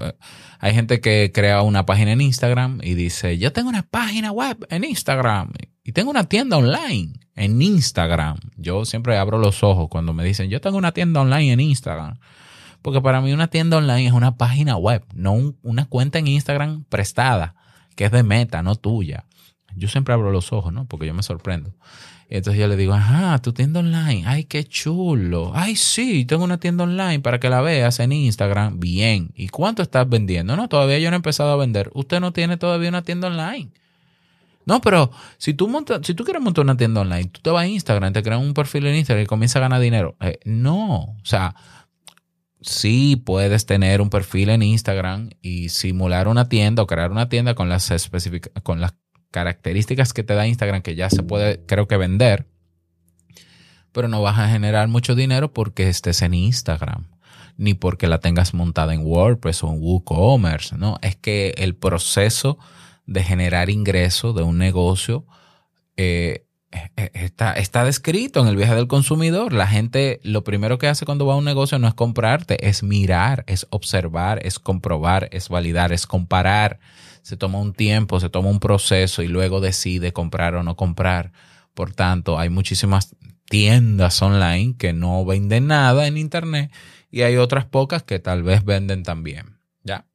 eh, 0.00 0.12
hay 0.58 0.74
gente 0.74 1.00
que 1.00 1.30
crea 1.32 1.62
una 1.62 1.86
página 1.86 2.12
en 2.12 2.20
Instagram 2.20 2.80
y 2.82 2.94
dice, 2.94 3.38
yo 3.38 3.52
tengo 3.52 3.68
una 3.68 3.82
página 3.82 4.32
web 4.32 4.66
en 4.70 4.84
Instagram 4.84 5.52
y 5.84 5.92
tengo 5.92 6.10
una 6.10 6.24
tienda 6.28 6.56
online 6.56 7.12
en 7.34 7.60
Instagram. 7.60 8.38
Yo 8.56 8.84
siempre 8.84 9.16
abro 9.16 9.38
los 9.38 9.62
ojos 9.62 9.88
cuando 9.88 10.12
me 10.12 10.24
dicen, 10.24 10.50
yo 10.50 10.60
tengo 10.60 10.78
una 10.78 10.92
tienda 10.92 11.20
online 11.20 11.52
en 11.52 11.60
Instagram. 11.60 12.18
Porque 12.82 13.00
para 13.00 13.20
mí 13.20 13.32
una 13.32 13.46
tienda 13.46 13.76
online 13.76 14.06
es 14.06 14.12
una 14.12 14.36
página 14.36 14.76
web, 14.76 15.04
no 15.14 15.54
una 15.62 15.86
cuenta 15.86 16.18
en 16.18 16.26
Instagram 16.26 16.84
prestada, 16.84 17.54
que 17.94 18.06
es 18.06 18.10
de 18.10 18.24
meta, 18.24 18.62
no 18.62 18.74
tuya. 18.74 19.26
Yo 19.76 19.88
siempre 19.88 20.14
abro 20.14 20.32
los 20.32 20.52
ojos, 20.52 20.72
¿no? 20.72 20.86
Porque 20.86 21.06
yo 21.06 21.14
me 21.14 21.22
sorprendo. 21.22 21.74
Entonces 22.34 22.58
yo 22.58 22.66
le 22.66 22.76
digo, 22.76 22.94
ajá, 22.94 23.38
tu 23.42 23.52
tienda 23.52 23.80
online, 23.80 24.24
ay, 24.24 24.44
qué 24.44 24.64
chulo. 24.64 25.52
Ay, 25.54 25.76
sí, 25.76 26.24
tengo 26.24 26.44
una 26.44 26.56
tienda 26.56 26.84
online 26.84 27.20
para 27.20 27.38
que 27.38 27.50
la 27.50 27.60
veas 27.60 28.00
en 28.00 28.10
Instagram. 28.10 28.80
Bien. 28.80 29.32
¿Y 29.34 29.48
cuánto 29.48 29.82
estás 29.82 30.08
vendiendo? 30.08 30.56
No, 30.56 30.66
todavía 30.66 30.98
yo 30.98 31.10
no 31.10 31.16
he 31.16 31.18
empezado 31.18 31.52
a 31.52 31.56
vender. 31.56 31.90
Usted 31.92 32.20
no 32.20 32.32
tiene 32.32 32.56
todavía 32.56 32.88
una 32.88 33.02
tienda 33.02 33.28
online. 33.28 33.70
No, 34.64 34.80
pero 34.80 35.10
si 35.36 35.52
tú, 35.52 35.68
montas, 35.68 36.00
si 36.04 36.14
tú 36.14 36.24
quieres 36.24 36.40
montar 36.40 36.64
una 36.64 36.78
tienda 36.78 37.02
online, 37.02 37.26
tú 37.26 37.42
te 37.42 37.50
vas 37.50 37.64
a 37.64 37.66
Instagram, 37.66 38.14
te 38.14 38.22
creas 38.22 38.40
un 38.40 38.54
perfil 38.54 38.86
en 38.86 38.96
Instagram 38.96 39.24
y 39.24 39.26
comienzas 39.26 39.56
a 39.56 39.60
ganar 39.60 39.82
dinero. 39.82 40.16
Eh, 40.20 40.38
no, 40.46 41.02
o 41.02 41.24
sea, 41.24 41.54
sí 42.62 43.16
puedes 43.16 43.66
tener 43.66 44.00
un 44.00 44.08
perfil 44.08 44.48
en 44.48 44.62
Instagram 44.62 45.28
y 45.42 45.68
simular 45.68 46.28
una 46.28 46.48
tienda 46.48 46.82
o 46.82 46.86
crear 46.86 47.10
una 47.10 47.28
tienda 47.28 47.54
con 47.54 47.68
las, 47.68 47.92
con 48.62 48.80
las 48.80 48.94
características 49.32 50.12
que 50.12 50.22
te 50.22 50.34
da 50.34 50.46
Instagram 50.46 50.82
que 50.82 50.94
ya 50.94 51.10
se 51.10 51.24
puede, 51.24 51.60
creo 51.66 51.88
que 51.88 51.96
vender, 51.96 52.46
pero 53.90 54.06
no 54.06 54.22
vas 54.22 54.38
a 54.38 54.48
generar 54.48 54.86
mucho 54.86 55.16
dinero 55.16 55.52
porque 55.52 55.88
estés 55.88 56.22
en 56.22 56.34
Instagram 56.34 57.08
ni 57.56 57.74
porque 57.74 58.06
la 58.06 58.18
tengas 58.18 58.54
montada 58.54 58.94
en 58.94 59.04
WordPress 59.04 59.62
o 59.64 59.72
en 59.72 59.80
WooCommerce, 59.80 60.76
¿no? 60.76 60.98
Es 61.02 61.16
que 61.16 61.54
el 61.58 61.74
proceso 61.74 62.58
de 63.06 63.22
generar 63.22 63.68
ingresos 63.68 64.34
de 64.34 64.42
un 64.42 64.58
negocio 64.58 65.26
eh, 65.96 66.46
eh, 66.96 67.10
está, 67.12 67.52
está 67.52 67.84
descrito 67.84 68.40
en 68.40 68.48
el 68.48 68.56
viaje 68.56 68.74
del 68.74 68.86
consumidor. 68.86 69.52
La 69.52 69.66
gente 69.66 70.20
lo 70.22 70.42
primero 70.44 70.78
que 70.78 70.88
hace 70.88 71.04
cuando 71.04 71.26
va 71.26 71.34
a 71.34 71.36
un 71.36 71.44
negocio 71.44 71.78
no 71.78 71.88
es 71.88 71.94
comprarte, 71.94 72.68
es 72.68 72.82
mirar, 72.82 73.44
es 73.46 73.66
observar, 73.70 74.40
es 74.44 74.58
comprobar, 74.58 75.28
es 75.32 75.48
validar, 75.48 75.92
es 75.92 76.06
comparar. 76.06 76.80
Se 77.22 77.36
toma 77.36 77.58
un 77.58 77.72
tiempo, 77.72 78.20
se 78.20 78.28
toma 78.28 78.48
un 78.50 78.60
proceso 78.60 79.22
y 79.22 79.28
luego 79.28 79.60
decide 79.60 80.12
comprar 80.12 80.54
o 80.54 80.62
no 80.62 80.76
comprar. 80.76 81.32
Por 81.74 81.92
tanto, 81.92 82.38
hay 82.38 82.50
muchísimas 82.50 83.16
tiendas 83.48 84.20
online 84.22 84.76
que 84.76 84.92
no 84.92 85.24
venden 85.24 85.68
nada 85.68 86.06
en 86.06 86.18
Internet 86.18 86.72
y 87.10 87.22
hay 87.22 87.36
otras 87.36 87.64
pocas 87.64 88.02
que 88.02 88.18
tal 88.18 88.42
vez 88.42 88.64
venden 88.64 89.02
también. 89.02 89.58
¿Ya? 89.84 90.06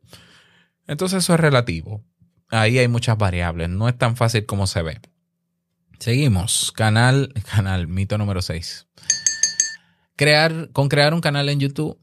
Entonces 0.86 1.24
eso 1.24 1.34
es 1.34 1.40
relativo. 1.40 2.04
Ahí 2.50 2.80
hay 2.80 2.88
muchas 2.88 3.18
variables. 3.18 3.70
No 3.70 3.90
es 3.90 3.98
tan 3.98 4.16
fácil 4.16 4.46
como 4.46 4.68
se 4.68 4.82
ve. 4.82 5.00
Seguimos. 6.00 6.72
Canal, 6.72 7.34
canal, 7.56 7.88
mito 7.88 8.18
número 8.18 8.42
6. 8.42 8.88
Crear, 10.16 10.70
con 10.74 10.90
crear 10.90 11.14
un 11.14 11.22
canal 11.22 11.50
en 11.50 11.60
YouTube 11.60 12.00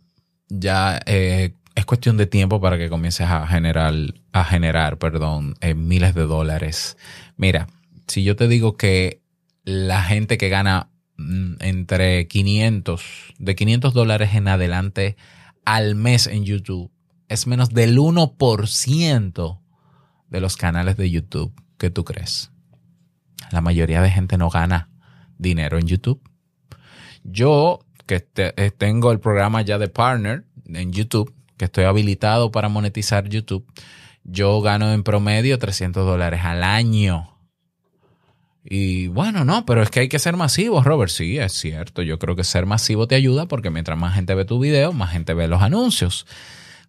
ya 0.49 1.01
eh, 1.07 1.55
es 1.75 1.87
cuestión 1.87 2.17
de 2.17 2.27
tiempo 2.27 2.61
para 2.61 2.79
que 2.79 2.89
comiences 2.89 3.27
a 3.29 3.47
generar, 3.47 3.95
a 4.33 4.45
generar, 4.45 4.99
perdón, 4.99 5.55
eh, 5.61 5.75
miles 5.75 6.15
de 6.15 6.23
dólares. 6.23 6.97
Mira, 7.37 7.67
si 8.07 8.23
yo 8.23 8.37
te 8.37 8.49
digo 8.49 8.77
que 8.77 9.21
la 9.65 10.03
gente 10.03 10.39
que 10.39 10.49
gana 10.49 10.91
mm, 11.17 11.55
entre 11.61 12.29
500, 12.29 13.35
de 13.39 13.55
500 13.57 13.95
dólares 13.95 14.35
en 14.35 14.49
adelante 14.49 15.17
al 15.65 15.95
mes 15.95 16.27
en 16.27 16.45
YouTube, 16.45 16.91
es 17.29 17.47
menos 17.47 17.71
del 17.71 17.99
1% 17.99 19.61
de 20.29 20.41
los 20.41 20.57
canales 20.57 20.97
de 20.97 21.11
YouTube 21.11 21.53
que 21.79 21.91
tú 21.91 22.05
crees. 22.05 22.53
La 23.51 23.61
mayoría 23.61 24.01
de 24.01 24.11
gente 24.11 24.39
no 24.39 24.51
gana 24.51 24.91
dinero 25.39 25.79
en 25.79 25.87
YouTube. 25.87 26.21
Yo, 27.25 27.81
que 28.07 28.27
eh, 28.37 28.71
tengo 28.77 29.11
el 29.11 29.21
programa 29.21 29.63
ya 29.63 29.79
de 29.79 29.89
partner 29.89 30.45
en 30.67 30.93
YouTube, 30.93 31.35
que 31.57 31.67
estoy 31.67 31.85
habilitado 31.85 32.51
para 32.51 32.69
monetizar 32.69 33.29
YouTube, 33.29 33.67
yo 34.25 34.61
gano 34.61 34.93
en 34.93 35.03
promedio 35.03 35.59
300 35.59 36.05
dólares 36.07 36.41
al 36.45 36.63
año. 36.63 37.31
Y 38.65 39.09
bueno, 39.09 39.45
no, 39.45 39.67
pero 39.67 39.83
es 39.83 39.91
que 39.91 40.01
hay 40.01 40.09
que 40.09 40.19
ser 40.19 40.37
masivo, 40.37 40.83
Robert. 40.83 41.11
Sí, 41.11 41.39
es 41.39 41.53
cierto. 41.53 42.01
Yo 42.01 42.19
creo 42.19 42.35
que 42.35 42.45
ser 42.45 42.65
masivo 42.65 43.07
te 43.07 43.15
ayuda 43.15 43.47
porque 43.47 43.71
mientras 43.71 43.99
más 43.99 44.15
gente 44.15 44.35
ve 44.35 44.47
tu 44.47 44.59
video, 44.59 44.93
más 44.95 45.13
gente 45.13 45.35
ve 45.35 45.49
los 45.49 45.61
anuncios. 45.61 46.27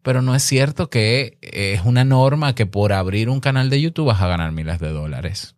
Pero 0.01 0.21
no 0.21 0.35
es 0.35 0.43
cierto 0.43 0.89
que 0.89 1.37
es 1.41 1.81
una 1.83 2.05
norma 2.05 2.55
que 2.55 2.65
por 2.65 2.93
abrir 2.93 3.29
un 3.29 3.41
canal 3.41 3.69
de 3.69 3.81
YouTube 3.81 4.07
vas 4.07 4.21
a 4.21 4.27
ganar 4.27 4.53
miles 4.53 4.79
de 4.79 4.91
dólares. 4.91 5.55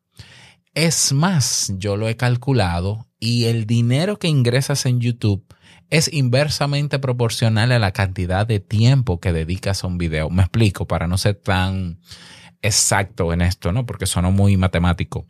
Es 0.74 1.12
más, 1.12 1.74
yo 1.78 1.98
lo 1.98 2.08
he 2.08 2.16
calculado 2.16 3.08
y 3.20 3.46
el 3.46 3.68
dinero 3.68 4.18
que 4.18 4.28
ingresas 4.28 4.86
en 4.86 5.00
YouTube 5.00 5.44
es 5.90 6.12
inversamente 6.12 7.00
proporcional 7.00 7.72
a 7.72 7.80
la 7.80 7.92
cantidad 7.92 8.46
de 8.46 8.60
tiempo 8.60 9.20
que 9.20 9.34
dedicas 9.34 9.84
a 9.84 9.88
un 9.88 9.98
video. 9.98 10.30
Me 10.30 10.44
explico 10.44 10.86
para 10.86 11.08
no 11.08 11.18
ser 11.18 11.36
tan 11.36 12.00
exacto 12.62 13.34
en 13.34 13.42
esto, 13.42 13.72
¿no? 13.72 13.86
Porque 13.86 14.06
sonó 14.06 14.32
muy 14.32 14.58
matemático. 14.58 15.26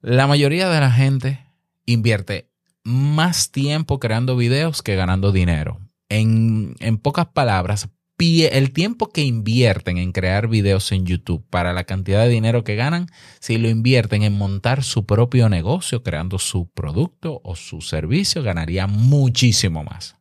La 0.00 0.26
mayoría 0.26 0.68
de 0.68 0.80
la 0.80 0.90
gente 0.90 1.44
invierte 1.86 2.50
más 2.84 3.50
tiempo 3.50 4.00
creando 4.00 4.36
videos 4.36 4.82
que 4.82 4.96
ganando 4.96 5.32
dinero. 5.32 5.80
En, 6.08 6.74
en 6.80 6.98
pocas 6.98 7.26
palabras, 7.26 7.88
el 8.22 8.72
tiempo 8.72 9.08
que 9.08 9.22
invierten 9.22 9.98
en 9.98 10.12
crear 10.12 10.46
videos 10.46 10.92
en 10.92 11.06
YouTube 11.06 11.44
para 11.50 11.72
la 11.72 11.82
cantidad 11.82 12.22
de 12.22 12.28
dinero 12.28 12.62
que 12.62 12.76
ganan, 12.76 13.08
si 13.40 13.58
lo 13.58 13.68
invierten 13.68 14.22
en 14.22 14.38
montar 14.38 14.84
su 14.84 15.06
propio 15.06 15.48
negocio, 15.48 16.04
creando 16.04 16.38
su 16.38 16.68
producto 16.70 17.40
o 17.42 17.56
su 17.56 17.80
servicio, 17.80 18.44
ganaría 18.44 18.86
muchísimo 18.86 19.82
más. 19.82 20.14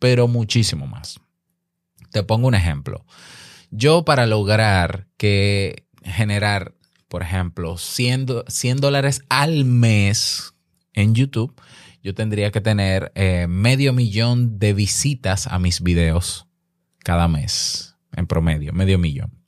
Pero 0.00 0.26
muchísimo 0.26 0.88
más. 0.88 1.20
Te 2.10 2.24
pongo 2.24 2.48
un 2.48 2.56
ejemplo. 2.56 3.04
Yo 3.70 4.04
para 4.04 4.26
lograr 4.26 5.06
que 5.16 5.86
generar, 6.02 6.74
por 7.06 7.22
ejemplo, 7.22 7.78
100, 7.78 8.26
dólares 8.78 9.22
al 9.28 9.64
mes 9.64 10.54
en 10.94 11.14
YouTube, 11.14 11.54
yo 12.02 12.12
tendría 12.12 12.50
que 12.50 12.60
tener 12.60 13.12
eh, 13.14 13.46
medio 13.48 13.92
millón 13.92 14.58
de 14.58 14.72
visitas 14.74 15.46
a 15.46 15.60
mis 15.60 15.80
videos 15.80 16.49
cada 17.02 17.28
mes, 17.28 17.96
en 18.14 18.26
promedio, 18.26 18.72
medio 18.72 18.98
millón. 18.98 19.40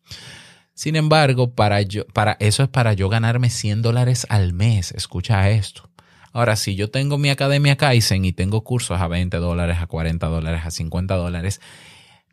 Sin 0.74 0.96
embargo, 0.96 1.54
para, 1.54 1.82
yo, 1.82 2.06
para 2.08 2.36
eso 2.40 2.62
es 2.62 2.68
para 2.68 2.92
yo 2.94 3.08
ganarme 3.08 3.50
100 3.50 3.82
dólares 3.82 4.26
al 4.30 4.52
mes. 4.52 4.92
Escucha 4.92 5.48
esto. 5.50 5.88
Ahora, 6.32 6.56
si 6.56 6.74
yo 6.74 6.90
tengo 6.90 7.18
mi 7.18 7.28
academia 7.28 7.76
Kaizen 7.76 8.24
y 8.24 8.32
tengo 8.32 8.64
cursos 8.64 9.00
a 9.00 9.06
20 9.06 9.36
dólares, 9.36 9.78
a 9.80 9.86
40 9.86 10.26
dólares, 10.28 10.62
a 10.64 10.70
50 10.70 11.14
dólares, 11.14 11.60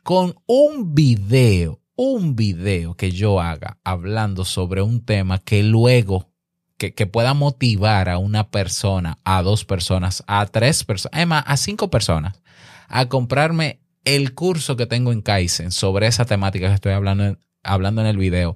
con 0.03 0.35
un 0.47 0.95
video, 0.95 1.81
un 1.95 2.35
video 2.35 2.95
que 2.95 3.11
yo 3.11 3.41
haga 3.41 3.77
hablando 3.83 4.45
sobre 4.45 4.81
un 4.81 5.03
tema 5.03 5.39
que 5.39 5.61
luego, 5.61 6.31
que, 6.77 6.93
que 6.93 7.07
pueda 7.07 7.33
motivar 7.33 8.07
a 8.07 8.19
una 8.19 8.49
persona, 8.49 9.19
a 9.25 9.43
dos 9.43 9.65
personas, 9.65 10.23
a 10.27 10.45
tres 10.45 10.85
personas, 10.85 11.15
además 11.17 11.43
a 11.45 11.57
cinco 11.57 11.89
personas, 11.89 12.41
a 12.87 13.07
comprarme 13.07 13.81
el 14.15 14.33
curso 14.33 14.75
que 14.75 14.85
tengo 14.85 15.11
en 15.11 15.21
Kaizen 15.21 15.71
sobre 15.71 16.07
esa 16.07 16.25
temática 16.25 16.67
que 16.67 16.73
estoy 16.73 16.93
hablando 16.93 17.37
hablando 17.63 18.01
en 18.01 18.07
el 18.07 18.17
video. 18.17 18.55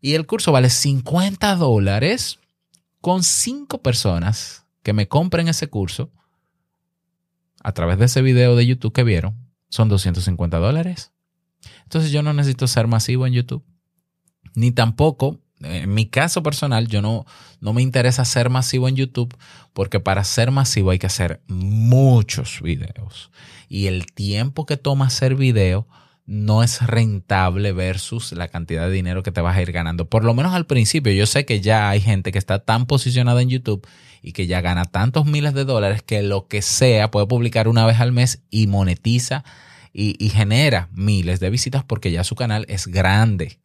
Y 0.00 0.14
el 0.14 0.26
curso 0.26 0.52
vale 0.52 0.70
50 0.70 1.56
dólares 1.56 2.38
con 3.00 3.22
cinco 3.22 3.82
personas 3.82 4.64
que 4.82 4.92
me 4.92 5.08
compren 5.08 5.48
ese 5.48 5.68
curso 5.68 6.10
a 7.62 7.72
través 7.72 7.98
de 7.98 8.06
ese 8.06 8.22
video 8.22 8.56
de 8.56 8.66
YouTube 8.66 8.92
que 8.92 9.04
vieron. 9.04 9.36
Son 9.68 9.88
250 9.88 10.58
dólares. 10.58 11.12
Entonces 11.82 12.10
yo 12.10 12.22
no 12.22 12.32
necesito 12.32 12.66
ser 12.66 12.86
masivo 12.86 13.26
en 13.26 13.34
YouTube. 13.34 13.64
Ni 14.54 14.72
tampoco 14.72 15.40
en 15.62 15.92
mi 15.92 16.06
caso 16.06 16.42
personal, 16.42 16.88
yo 16.88 17.02
no, 17.02 17.26
no 17.60 17.72
me 17.72 17.82
interesa 17.82 18.24
ser 18.24 18.50
masivo 18.50 18.88
en 18.88 18.96
YouTube 18.96 19.36
porque 19.72 20.00
para 20.00 20.24
ser 20.24 20.50
masivo 20.50 20.90
hay 20.90 20.98
que 20.98 21.06
hacer 21.06 21.40
muchos 21.48 22.60
videos. 22.62 23.30
Y 23.68 23.86
el 23.86 24.06
tiempo 24.06 24.66
que 24.66 24.76
toma 24.76 25.06
hacer 25.06 25.34
video 25.34 25.86
no 26.26 26.62
es 26.62 26.80
rentable 26.86 27.72
versus 27.72 28.32
la 28.32 28.48
cantidad 28.48 28.86
de 28.86 28.92
dinero 28.92 29.22
que 29.22 29.32
te 29.32 29.40
vas 29.40 29.56
a 29.56 29.62
ir 29.62 29.72
ganando. 29.72 30.08
Por 30.08 30.24
lo 30.24 30.32
menos 30.32 30.54
al 30.54 30.66
principio, 30.66 31.12
yo 31.12 31.26
sé 31.26 31.44
que 31.44 31.60
ya 31.60 31.90
hay 31.90 32.00
gente 32.00 32.32
que 32.32 32.38
está 32.38 32.60
tan 32.60 32.86
posicionada 32.86 33.42
en 33.42 33.50
YouTube 33.50 33.86
y 34.22 34.32
que 34.32 34.46
ya 34.46 34.60
gana 34.60 34.84
tantos 34.84 35.26
miles 35.26 35.54
de 35.54 35.64
dólares 35.64 36.02
que 36.02 36.22
lo 36.22 36.46
que 36.46 36.62
sea 36.62 37.10
puede 37.10 37.26
publicar 37.26 37.68
una 37.68 37.84
vez 37.84 38.00
al 38.00 38.12
mes 38.12 38.42
y 38.50 38.66
monetiza 38.66 39.44
y, 39.92 40.14
y 40.24 40.28
genera 40.30 40.88
miles 40.92 41.40
de 41.40 41.50
visitas 41.50 41.84
porque 41.84 42.12
ya 42.12 42.22
su 42.22 42.36
canal 42.36 42.64
es 42.68 42.86
grande 42.86 43.58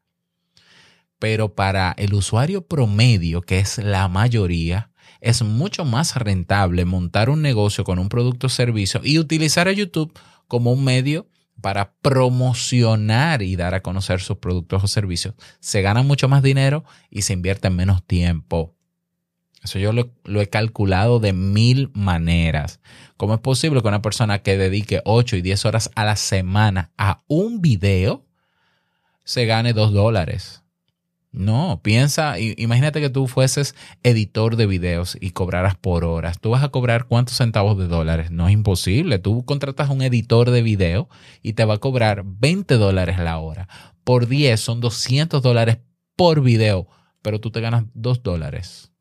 pero 1.19 1.55
para 1.55 1.93
el 1.97 2.13
usuario 2.13 2.67
promedio, 2.67 3.41
que 3.41 3.59
es 3.59 3.77
la 3.77 4.07
mayoría, 4.07 4.91
es 5.21 5.41
mucho 5.41 5.85
más 5.85 6.15
rentable 6.15 6.85
montar 6.85 7.29
un 7.29 7.41
negocio 7.41 7.83
con 7.83 7.99
un 7.99 8.09
producto 8.09 8.47
o 8.47 8.49
servicio 8.49 9.01
y 9.03 9.19
utilizar 9.19 9.67
a 9.67 9.71
YouTube 9.71 10.17
como 10.47 10.71
un 10.71 10.83
medio 10.83 11.27
para 11.61 11.93
promocionar 12.01 13.41
y 13.41 13.55
dar 13.55 13.73
a 13.73 13.81
conocer 13.81 14.21
sus 14.21 14.37
productos 14.37 14.83
o 14.83 14.87
servicios. 14.87 15.33
Se 15.59 15.81
gana 15.81 16.03
mucho 16.03 16.27
más 16.27 16.43
dinero 16.43 16.83
y 17.09 17.23
se 17.23 17.33
invierte 17.33 17.67
en 17.69 17.75
menos 17.75 18.05
tiempo. 18.05 18.75
Eso 19.63 19.79
yo 19.79 19.93
lo, 19.93 20.11
lo, 20.25 20.41
he 20.41 20.49
calculado 20.49 21.19
de 21.19 21.33
mil 21.33 21.89
maneras. 21.95 22.79
¿Cómo 23.17 23.33
es 23.33 23.39
posible 23.39 23.81
que 23.81 23.87
una 23.87 24.03
persona 24.03 24.43
que 24.43 24.57
dedique 24.57 25.01
8 25.05 25.37
y 25.37 25.41
10 25.41 25.65
horas 25.65 25.89
a 25.95 26.05
la 26.05 26.17
semana 26.17 26.91
a 26.99 27.23
un 27.27 27.61
video 27.61 28.27
se 29.23 29.47
gane 29.47 29.73
2 29.73 29.91
dólares? 29.91 30.64
No, 31.35 31.81
piensa, 31.83 32.39
imagínate 32.39 33.01
que 33.01 33.09
tú 33.09 33.27
fueses 33.27 33.75
editor 34.03 34.55
de 34.55 34.67
videos 34.67 35.17
y 35.19 35.31
cobraras 35.31 35.75
por 35.75 36.05
horas. 36.05 36.39
¿Tú 36.39 36.51
vas 36.51 36.63
a 36.63 36.69
cobrar 36.69 37.07
cuántos 37.07 37.35
centavos 37.35 37.77
de 37.77 37.87
dólares? 37.87 38.31
No 38.31 38.47
es 38.47 38.53
imposible. 38.53 39.19
Tú 39.19 39.43
contratas 39.43 39.89
a 39.89 39.91
un 39.91 40.01
editor 40.01 40.49
de 40.49 40.61
video 40.61 41.09
y 41.41 41.53
te 41.53 41.65
va 41.65 41.73
a 41.73 41.79
cobrar 41.79 42.23
20 42.25 42.75
dólares 42.75 43.19
la 43.19 43.37
hora. 43.39 43.67
Por 44.05 44.27
10 44.27 44.57
son 44.59 44.79
200 44.79 45.41
dólares 45.43 45.79
por 46.15 46.41
video. 46.41 46.87
pero 47.21 47.41
tú 47.41 47.51
te 47.51 47.59
ganas 47.59 47.85
dos 47.93 48.23
dólares. 48.23 48.94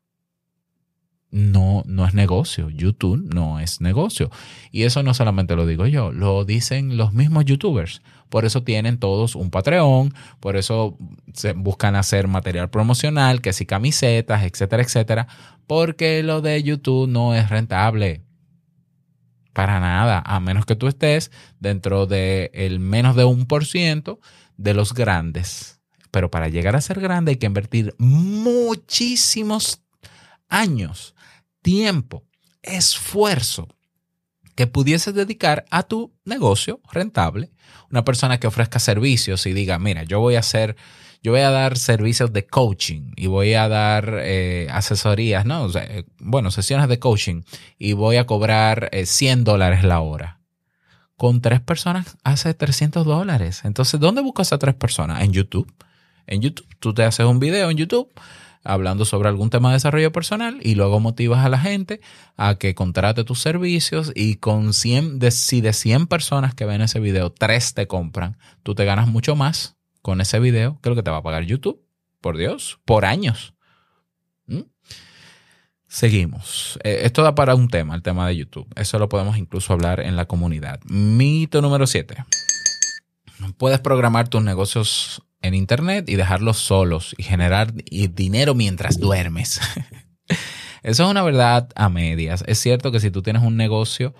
No, 1.35 1.83
no 1.85 2.07
es 2.07 2.13
negocio. 2.13 2.69
YouTube 2.69 3.21
no 3.33 3.59
es 3.59 3.81
negocio. 3.81 4.31
Y 4.71 4.83
eso 4.83 5.03
no 5.03 5.13
solamente 5.13 5.57
lo 5.57 5.65
digo 5.65 5.85
yo, 5.85 6.13
lo 6.13 6.45
dicen 6.45 6.95
los 6.95 7.11
mismos 7.11 7.43
youtubers. 7.43 8.01
Por 8.29 8.45
eso 8.45 8.63
tienen 8.63 8.99
todos 8.99 9.35
un 9.35 9.49
Patreon, 9.49 10.13
por 10.39 10.55
eso 10.55 10.97
buscan 11.57 11.97
hacer 11.97 12.29
material 12.29 12.69
promocional, 12.69 13.41
que 13.41 13.51
si 13.51 13.65
camisetas, 13.65 14.43
etcétera, 14.43 14.81
etcétera, 14.81 15.27
porque 15.67 16.23
lo 16.23 16.39
de 16.39 16.63
YouTube 16.63 17.09
no 17.09 17.35
es 17.35 17.49
rentable. 17.49 18.21
Para 19.51 19.81
nada, 19.81 20.23
a 20.25 20.39
menos 20.39 20.65
que 20.65 20.77
tú 20.77 20.87
estés 20.87 21.31
dentro 21.59 22.07
el 22.09 22.79
menos 22.79 23.17
de 23.17 23.25
un 23.25 23.45
por 23.45 23.65
ciento 23.65 24.21
de 24.55 24.73
los 24.73 24.93
grandes. 24.93 25.81
Pero 26.11 26.31
para 26.31 26.47
llegar 26.47 26.77
a 26.77 26.81
ser 26.81 27.01
grande 27.01 27.31
hay 27.31 27.37
que 27.37 27.45
invertir 27.45 27.93
muchísimos 27.97 29.81
años, 30.47 31.14
tiempo, 31.65 32.23
esfuerzo 32.61 33.67
que 34.53 34.67
pudieses 34.67 35.15
dedicar 35.15 35.65
a 35.71 35.81
tu 35.81 36.13
negocio 36.23 36.79
rentable. 36.91 37.49
Una 37.89 38.05
persona 38.05 38.39
que 38.39 38.45
ofrezca 38.45 38.77
servicios 38.77 39.47
y 39.47 39.53
diga, 39.53 39.79
mira, 39.79 40.03
yo 40.03 40.19
voy 40.19 40.35
a 40.35 40.39
hacer 40.39 40.75
yo 41.23 41.31
voy 41.31 41.41
a 41.41 41.49
dar 41.49 41.75
servicios 41.79 42.31
de 42.33 42.45
coaching 42.45 43.13
y 43.15 43.25
voy 43.25 43.55
a 43.55 43.67
dar 43.67 44.19
eh, 44.21 44.67
asesorías, 44.69 45.43
¿no? 45.43 45.67
Eh, 45.73 46.05
bueno, 46.19 46.51
sesiones 46.51 46.87
de 46.87 46.99
coaching 46.99 47.41
y 47.79 47.93
voy 47.93 48.17
a 48.17 48.27
cobrar 48.27 48.91
100 48.93 49.39
eh, 49.39 49.43
dólares 49.43 49.83
la 49.83 50.01
hora. 50.01 50.39
Con 51.17 51.41
tres 51.41 51.61
personas 51.61 52.15
hace 52.23 52.53
300 52.53 53.07
dólares. 53.07 53.61
Entonces, 53.63 53.99
¿dónde 53.99 54.21
buscas 54.21 54.53
a 54.53 54.59
tres 54.59 54.75
personas? 54.75 55.23
En 55.23 55.31
YouTube. 55.31 55.73
En 56.27 56.41
YouTube. 56.41 56.67
Tú 56.79 56.93
te 56.93 57.03
haces 57.03 57.25
un 57.25 57.39
video 57.39 57.71
en 57.71 57.77
YouTube 57.77 58.13
hablando 58.65 59.05
sobre 59.05 59.29
algún 59.29 59.49
tema 59.49 59.69
de 59.69 59.75
desarrollo 59.75 60.11
personal 60.11 60.59
y 60.61 60.75
luego 60.75 60.99
motivas 60.99 61.45
a 61.45 61.49
la 61.49 61.59
gente 61.59 62.01
a 62.35 62.55
que 62.55 62.75
contrate 62.75 63.23
tus 63.23 63.39
servicios 63.39 64.11
y 64.15 64.35
con 64.35 64.73
100, 64.73 65.19
de, 65.19 65.31
si 65.31 65.61
de 65.61 65.71
100 65.71 66.07
personas 66.07 66.53
que 66.55 66.65
ven 66.65 66.81
ese 66.81 66.99
video, 66.99 67.31
tres 67.31 67.73
te 67.73 67.87
compran, 67.87 68.37
tú 68.63 68.75
te 68.75 68.83
ganas 68.83 69.07
mucho 69.07 69.35
más 69.35 69.77
con 70.01 70.19
ese 70.19 70.39
video 70.39 70.79
que 70.81 70.89
lo 70.89 70.95
que 70.95 71.03
te 71.03 71.11
va 71.11 71.17
a 71.17 71.23
pagar 71.23 71.43
YouTube. 71.43 71.81
Por 72.19 72.37
Dios, 72.37 72.79
por 72.85 73.05
años. 73.05 73.53
¿Mm? 74.47 74.61
Seguimos. 75.87 76.79
Eh, 76.83 77.01
esto 77.03 77.21
da 77.21 77.35
para 77.35 77.55
un 77.55 77.67
tema, 77.67 77.95
el 77.95 78.01
tema 78.01 78.27
de 78.27 78.35
YouTube. 78.35 78.67
Eso 78.75 78.97
lo 78.97 79.09
podemos 79.09 79.37
incluso 79.37 79.73
hablar 79.73 79.99
en 79.99 80.15
la 80.15 80.25
comunidad. 80.25 80.79
Mito 80.85 81.61
número 81.61 81.85
7. 81.85 82.25
Puedes 83.57 83.79
programar 83.79 84.27
tus 84.27 84.43
negocios 84.43 85.21
en 85.45 85.53
Internet 85.53 86.09
y 86.09 86.15
dejarlos 86.15 86.57
solos 86.57 87.15
y 87.17 87.23
generar 87.23 87.73
dinero 87.73 88.55
mientras 88.55 88.99
duermes. 88.99 89.61
Eso 90.83 91.03
es 91.03 91.09
una 91.09 91.23
verdad 91.23 91.69
a 91.75 91.89
medias. 91.89 92.43
Es 92.47 92.59
cierto 92.59 92.91
que 92.91 92.99
si 92.99 93.11
tú 93.11 93.21
tienes 93.21 93.43
un 93.43 93.57
negocio 93.57 94.13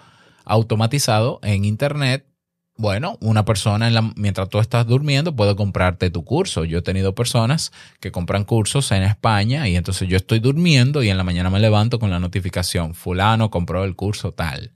automatizado 0.45 1.39
en 1.43 1.65
Internet, 1.65 2.25
bueno, 2.77 3.17
una 3.21 3.45
persona 3.45 3.87
en 3.87 3.93
la, 3.93 4.01
mientras 4.15 4.49
tú 4.49 4.59
estás 4.59 4.85
durmiendo 4.85 5.35
puede 5.35 5.55
comprarte 5.55 6.09
tu 6.09 6.25
curso. 6.25 6.65
Yo 6.65 6.79
he 6.79 6.81
tenido 6.81 7.15
personas 7.15 7.71
que 7.99 8.11
compran 8.11 8.43
cursos 8.43 8.91
en 8.91 9.03
España 9.03 9.67
y 9.67 9.75
entonces 9.75 10.09
yo 10.09 10.17
estoy 10.17 10.39
durmiendo 10.39 11.01
y 11.03 11.09
en 11.09 11.17
la 11.17 11.23
mañana 11.23 11.49
me 11.49 11.59
levanto 11.59 11.99
con 11.99 12.09
la 12.09 12.19
notificación, 12.19 12.95
fulano 12.95 13.49
compró 13.49 13.83
el 13.83 13.95
curso 13.95 14.33
tal. 14.33 14.73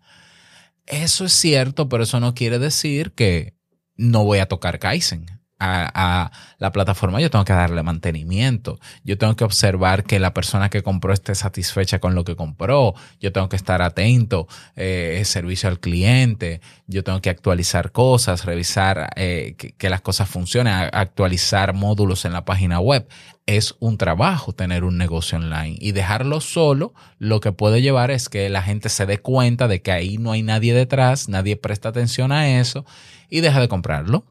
Eso 0.86 1.26
es 1.26 1.34
cierto, 1.34 1.90
pero 1.90 2.04
eso 2.04 2.20
no 2.20 2.34
quiere 2.34 2.58
decir 2.58 3.12
que 3.12 3.56
no 3.96 4.24
voy 4.24 4.40
a 4.40 4.48
tocar 4.48 4.80
Kaizen 4.80 5.39
a, 5.60 6.32
la 6.58 6.72
plataforma, 6.72 7.22
yo 7.22 7.30
tengo 7.30 7.46
que 7.46 7.54
darle 7.54 7.84
mantenimiento. 7.84 8.80
Yo 9.04 9.18
tengo 9.18 9.36
que 9.36 9.44
observar 9.44 10.04
que 10.04 10.20
la 10.20 10.34
persona 10.34 10.70
que 10.70 10.84
compró 10.84 11.14
esté 11.14 11.36
satisfecha 11.36 12.00
con 12.00 12.16
lo 12.16 12.24
que 12.24 12.36
compró. 12.36 12.96
Yo 13.20 13.32
tengo 13.32 13.50
que 13.50 13.56
estar 13.56 13.82
atento, 13.82 14.48
eh, 14.76 15.22
servicio 15.26 15.70
al 15.70 15.80
cliente. 15.80 16.62
Yo 16.88 17.04
tengo 17.04 17.22
que 17.22 17.30
actualizar 17.30 17.92
cosas, 17.92 18.46
revisar 18.46 19.10
eh, 19.16 19.56
que, 19.56 19.90
las 19.90 20.02
cosas 20.02 20.30
funcionen, 20.30 20.74
actualizar 20.74 21.74
módulos 21.74 22.26
en 22.26 22.34
la 22.34 22.46
página 22.46 22.80
web. 22.80 23.08
Es 23.46 23.76
un 23.80 23.98
trabajo 23.98 24.54
tener 24.54 24.84
un 24.84 24.98
negocio 24.98 25.38
online 25.38 25.76
y 25.80 25.92
dejarlo 25.92 26.40
solo 26.40 26.94
lo 27.18 27.40
que 27.40 27.52
puede 27.52 27.82
llevar 27.82 28.12
es 28.12 28.30
que 28.30 28.48
la 28.50 28.62
gente 28.62 28.90
se 28.90 29.06
dé 29.06 29.18
cuenta 29.18 29.68
de 29.68 29.82
que 29.82 29.92
ahí 29.92 30.18
no 30.18 30.32
hay 30.32 30.44
nadie 30.44 30.74
detrás, 30.74 31.30
nadie 31.30 31.56
presta 31.56 31.90
atención 31.90 32.32
a 32.32 32.60
eso 32.60 32.86
y 33.28 33.42
deja 33.42 33.60
de 33.60 33.68
comprarlo 33.68 34.26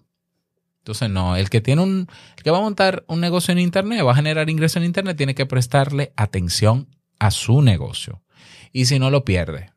entonces, 0.89 1.11
no, 1.11 1.37
el 1.37 1.51
que 1.51 1.61
tiene 1.61 1.83
un, 1.83 2.09
que 2.43 2.51
va 2.51 2.57
a 2.57 2.63
montar 2.63 3.05
un 3.09 3.21
negocio 3.21 3.53
en 3.53 3.59
Internet, 3.59 4.07
va 4.07 4.13
a 4.13 4.15
generar 4.15 4.49
ingresos 4.49 4.79
en 4.79 4.85
Internet, 4.85 5.19
tiene 5.19 5.35
que 5.35 5.45
prestarle 5.45 6.15
atención 6.17 6.89
a 7.19 7.31
su 7.31 7.61
negocio. 7.61 8.23
Y 8.73 8.87
si 8.87 8.99
no, 8.99 9.11
lo 9.11 9.23
pierde. 9.23 9.71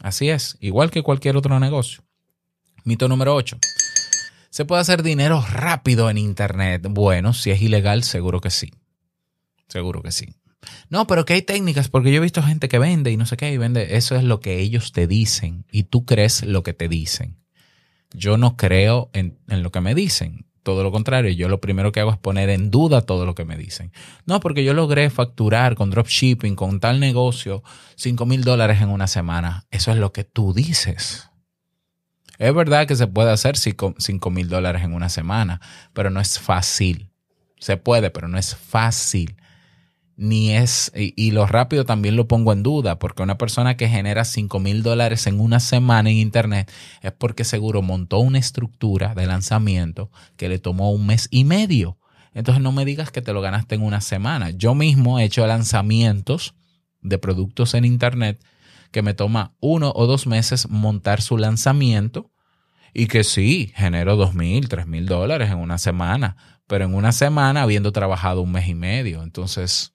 Así 0.00 0.28
es, 0.28 0.56
igual 0.60 0.92
que 0.92 1.02
cualquier 1.02 1.36
otro 1.36 1.58
negocio. 1.58 2.04
Mito 2.84 3.08
número 3.08 3.34
8. 3.34 3.58
¿Se 4.50 4.64
puede 4.64 4.82
hacer 4.82 5.02
dinero 5.02 5.44
rápido 5.50 6.08
en 6.10 6.18
Internet? 6.18 6.86
Bueno, 6.88 7.32
si 7.32 7.50
es 7.50 7.60
ilegal, 7.60 8.04
seguro 8.04 8.40
que 8.40 8.50
sí. 8.50 8.70
Seguro 9.66 10.00
que 10.00 10.12
sí. 10.12 10.28
No, 10.90 11.08
pero 11.08 11.24
que 11.24 11.32
hay 11.32 11.42
técnicas, 11.42 11.88
porque 11.88 12.12
yo 12.12 12.18
he 12.18 12.20
visto 12.20 12.40
gente 12.40 12.68
que 12.68 12.78
vende 12.78 13.10
y 13.10 13.16
no 13.16 13.26
sé 13.26 13.36
qué, 13.36 13.52
y 13.52 13.56
vende. 13.56 13.96
Eso 13.96 14.14
es 14.14 14.22
lo 14.22 14.38
que 14.38 14.60
ellos 14.60 14.92
te 14.92 15.08
dicen 15.08 15.64
y 15.72 15.82
tú 15.82 16.04
crees 16.04 16.44
lo 16.44 16.62
que 16.62 16.72
te 16.72 16.86
dicen. 16.86 17.36
Yo 18.12 18.36
no 18.36 18.56
creo 18.56 19.10
en, 19.12 19.38
lo 19.46 19.70
que 19.70 19.80
me 19.80 19.94
dicen. 19.94 20.46
Todo 20.62 20.82
lo 20.82 20.90
contrario, 20.90 21.30
yo 21.32 21.48
lo 21.48 21.60
primero 21.60 21.92
que 21.92 22.00
hago 22.00 22.10
es 22.10 22.18
poner 22.18 22.50
en 22.50 22.70
duda 22.70 23.02
todo 23.02 23.24
lo 23.24 23.34
que 23.34 23.44
me 23.44 23.56
dicen. 23.56 23.90
No, 24.26 24.40
porque 24.40 24.64
yo 24.64 24.74
logré 24.74 25.08
facturar 25.08 25.74
con 25.76 25.90
dropshipping, 25.90 26.56
con 26.56 26.78
tal 26.80 27.00
negocio, 27.00 27.62
5 27.96 28.26
mil 28.26 28.44
dólares 28.44 28.82
en 28.82 28.90
una 28.90 29.06
semana. 29.06 29.64
Eso 29.70 29.92
es 29.92 29.96
lo 29.96 30.12
que 30.12 30.24
tú 30.24 30.52
dices. 30.52 31.30
Es 32.38 32.54
verdad 32.54 32.86
que 32.86 32.96
se 32.96 33.06
puede 33.06 33.30
hacer 33.30 33.56
5 33.56 34.30
mil 34.30 34.48
dólares 34.48 34.82
en 34.82 34.92
una 34.92 35.08
semana, 35.08 35.60
pero 35.94 36.10
no 36.10 36.20
es 36.20 36.38
fácil. 36.38 37.10
Se 37.58 37.76
puede, 37.76 38.10
pero 38.10 38.28
no 38.28 38.38
es 38.38 38.54
fácil 38.54 39.37
ni 40.18 40.50
es, 40.50 40.90
y, 40.96 41.30
lo 41.30 41.46
rápido 41.46 41.84
también 41.84 42.16
lo 42.16 42.26
pongo 42.26 42.52
en 42.52 42.64
duda, 42.64 42.98
porque 42.98 43.22
una 43.22 43.38
persona 43.38 43.76
que 43.76 43.88
genera 43.88 44.24
5 44.24 44.58
mil 44.58 44.82
dólares 44.82 45.28
en 45.28 45.38
una 45.38 45.60
semana 45.60 46.10
en 46.10 46.16
Internet 46.16 46.68
es 47.02 47.12
porque 47.12 47.44
seguro 47.44 47.82
montó 47.82 48.18
una 48.18 48.40
estructura 48.40 49.14
de 49.14 49.26
lanzamiento 49.26 50.10
que 50.36 50.48
le 50.48 50.58
tomó 50.58 50.90
un 50.90 51.06
mes 51.06 51.28
y 51.30 51.44
medio. 51.44 51.98
Entonces 52.34 52.60
no 52.60 52.72
me 52.72 52.84
digas 52.84 53.12
que 53.12 53.22
te 53.22 53.32
lo 53.32 53.40
ganaste 53.40 53.76
en 53.76 53.82
una 53.82 54.00
semana. 54.00 54.50
Yo 54.50 54.74
mismo 54.74 55.20
he 55.20 55.24
hecho 55.24 55.46
lanzamientos 55.46 56.56
de 57.00 57.18
productos 57.18 57.74
en 57.74 57.84
Internet 57.84 58.44
que 58.90 59.02
me 59.02 59.14
toma 59.14 59.54
uno 59.60 59.92
o 59.94 60.08
dos 60.08 60.26
meses 60.26 60.68
montar 60.68 61.22
su 61.22 61.38
lanzamiento 61.38 62.32
y 62.94 63.06
que 63.06 63.24
sí, 63.24 63.72
genero 63.76 64.16
dos 64.16 64.34
mil, 64.34 64.68
tres 64.68 64.86
mil 64.86 65.06
dólares 65.06 65.50
en 65.50 65.58
una 65.58 65.78
semana, 65.78 66.36
pero 66.66 66.84
en 66.84 66.94
una 66.94 67.12
semana 67.12 67.62
habiendo 67.62 67.92
trabajado 67.92 68.42
un 68.42 68.52
mes 68.52 68.68
y 68.68 68.74
medio. 68.74 69.22
Entonces, 69.22 69.92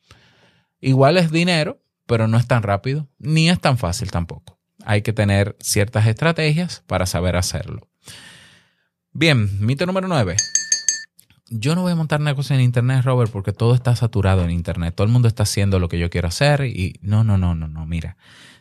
Igual 0.84 1.16
es 1.16 1.32
dinero, 1.32 1.82
pero 2.06 2.28
no 2.28 2.38
es 2.38 2.46
tan 2.46 2.62
rápido, 2.62 3.08
ni 3.18 3.50
es 3.50 3.58
tan 3.62 3.78
fácil 3.78 4.12
tampoco. 4.12 4.60
Hay 4.84 5.02
que 5.02 5.14
tener 5.14 5.56
ciertas 5.62 6.08
estrategias 6.08 6.84
para 6.88 7.06
saber 7.06 7.38
hacerlo. 7.38 7.88
Bien, 9.14 9.66
mito 9.66 9.86
número 9.86 10.10
9. 10.10 10.36
Yo 11.50 11.76
no 11.76 11.84
voy 11.84 11.94
a 11.94 11.96
montar 11.96 12.20
negocios 12.20 12.60
en 12.60 12.66
Internet, 12.66 13.06
Robert, 13.06 13.32
porque 13.32 13.54
todo 13.54 13.76
está 13.76 13.96
saturado 13.96 14.44
en 14.44 14.52
Internet. 14.52 14.94
Todo 14.94 15.08
el 15.08 15.14
mundo 15.14 15.30
está 15.30 15.44
haciendo 15.44 15.80
lo 15.80 15.88
que 15.88 16.00
yo 16.00 16.10
quiero 16.10 16.28
hacer 16.28 16.66
y 16.66 17.00
no, 17.02 17.24
no, 17.24 17.38
no, 17.38 17.56
no, 17.56 17.70
no. 17.70 17.86
Mira, 17.86 18.18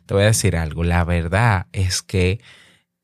te 0.06 0.14
voy 0.14 0.22
a 0.22 0.26
decir 0.26 0.54
algo. 0.54 0.84
La 0.84 1.02
verdad 1.02 1.66
es 1.72 2.02
que 2.02 2.40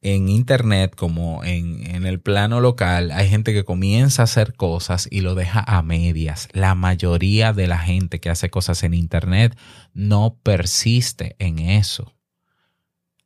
en 0.00 0.28
Internet 0.28 0.94
como 0.94 1.42
en, 1.42 2.06
el 2.06 2.20
plano 2.20 2.60
local 2.60 3.10
hay 3.10 3.28
gente 3.28 3.52
que 3.52 3.64
comienza 3.64 4.22
a 4.22 4.24
hacer 4.24 4.54
cosas 4.54 5.08
y 5.10 5.20
lo 5.20 5.34
deja 5.34 5.64
a 5.66 5.82
medias. 5.82 6.48
La 6.52 6.74
mayoría 6.74 7.52
de 7.52 7.66
la 7.66 7.78
gente 7.78 8.20
que 8.20 8.30
hace 8.30 8.50
cosas 8.50 8.82
en 8.84 8.94
Internet 8.94 9.58
no 9.94 10.38
persiste 10.42 11.34
en 11.38 11.58
eso. 11.58 12.14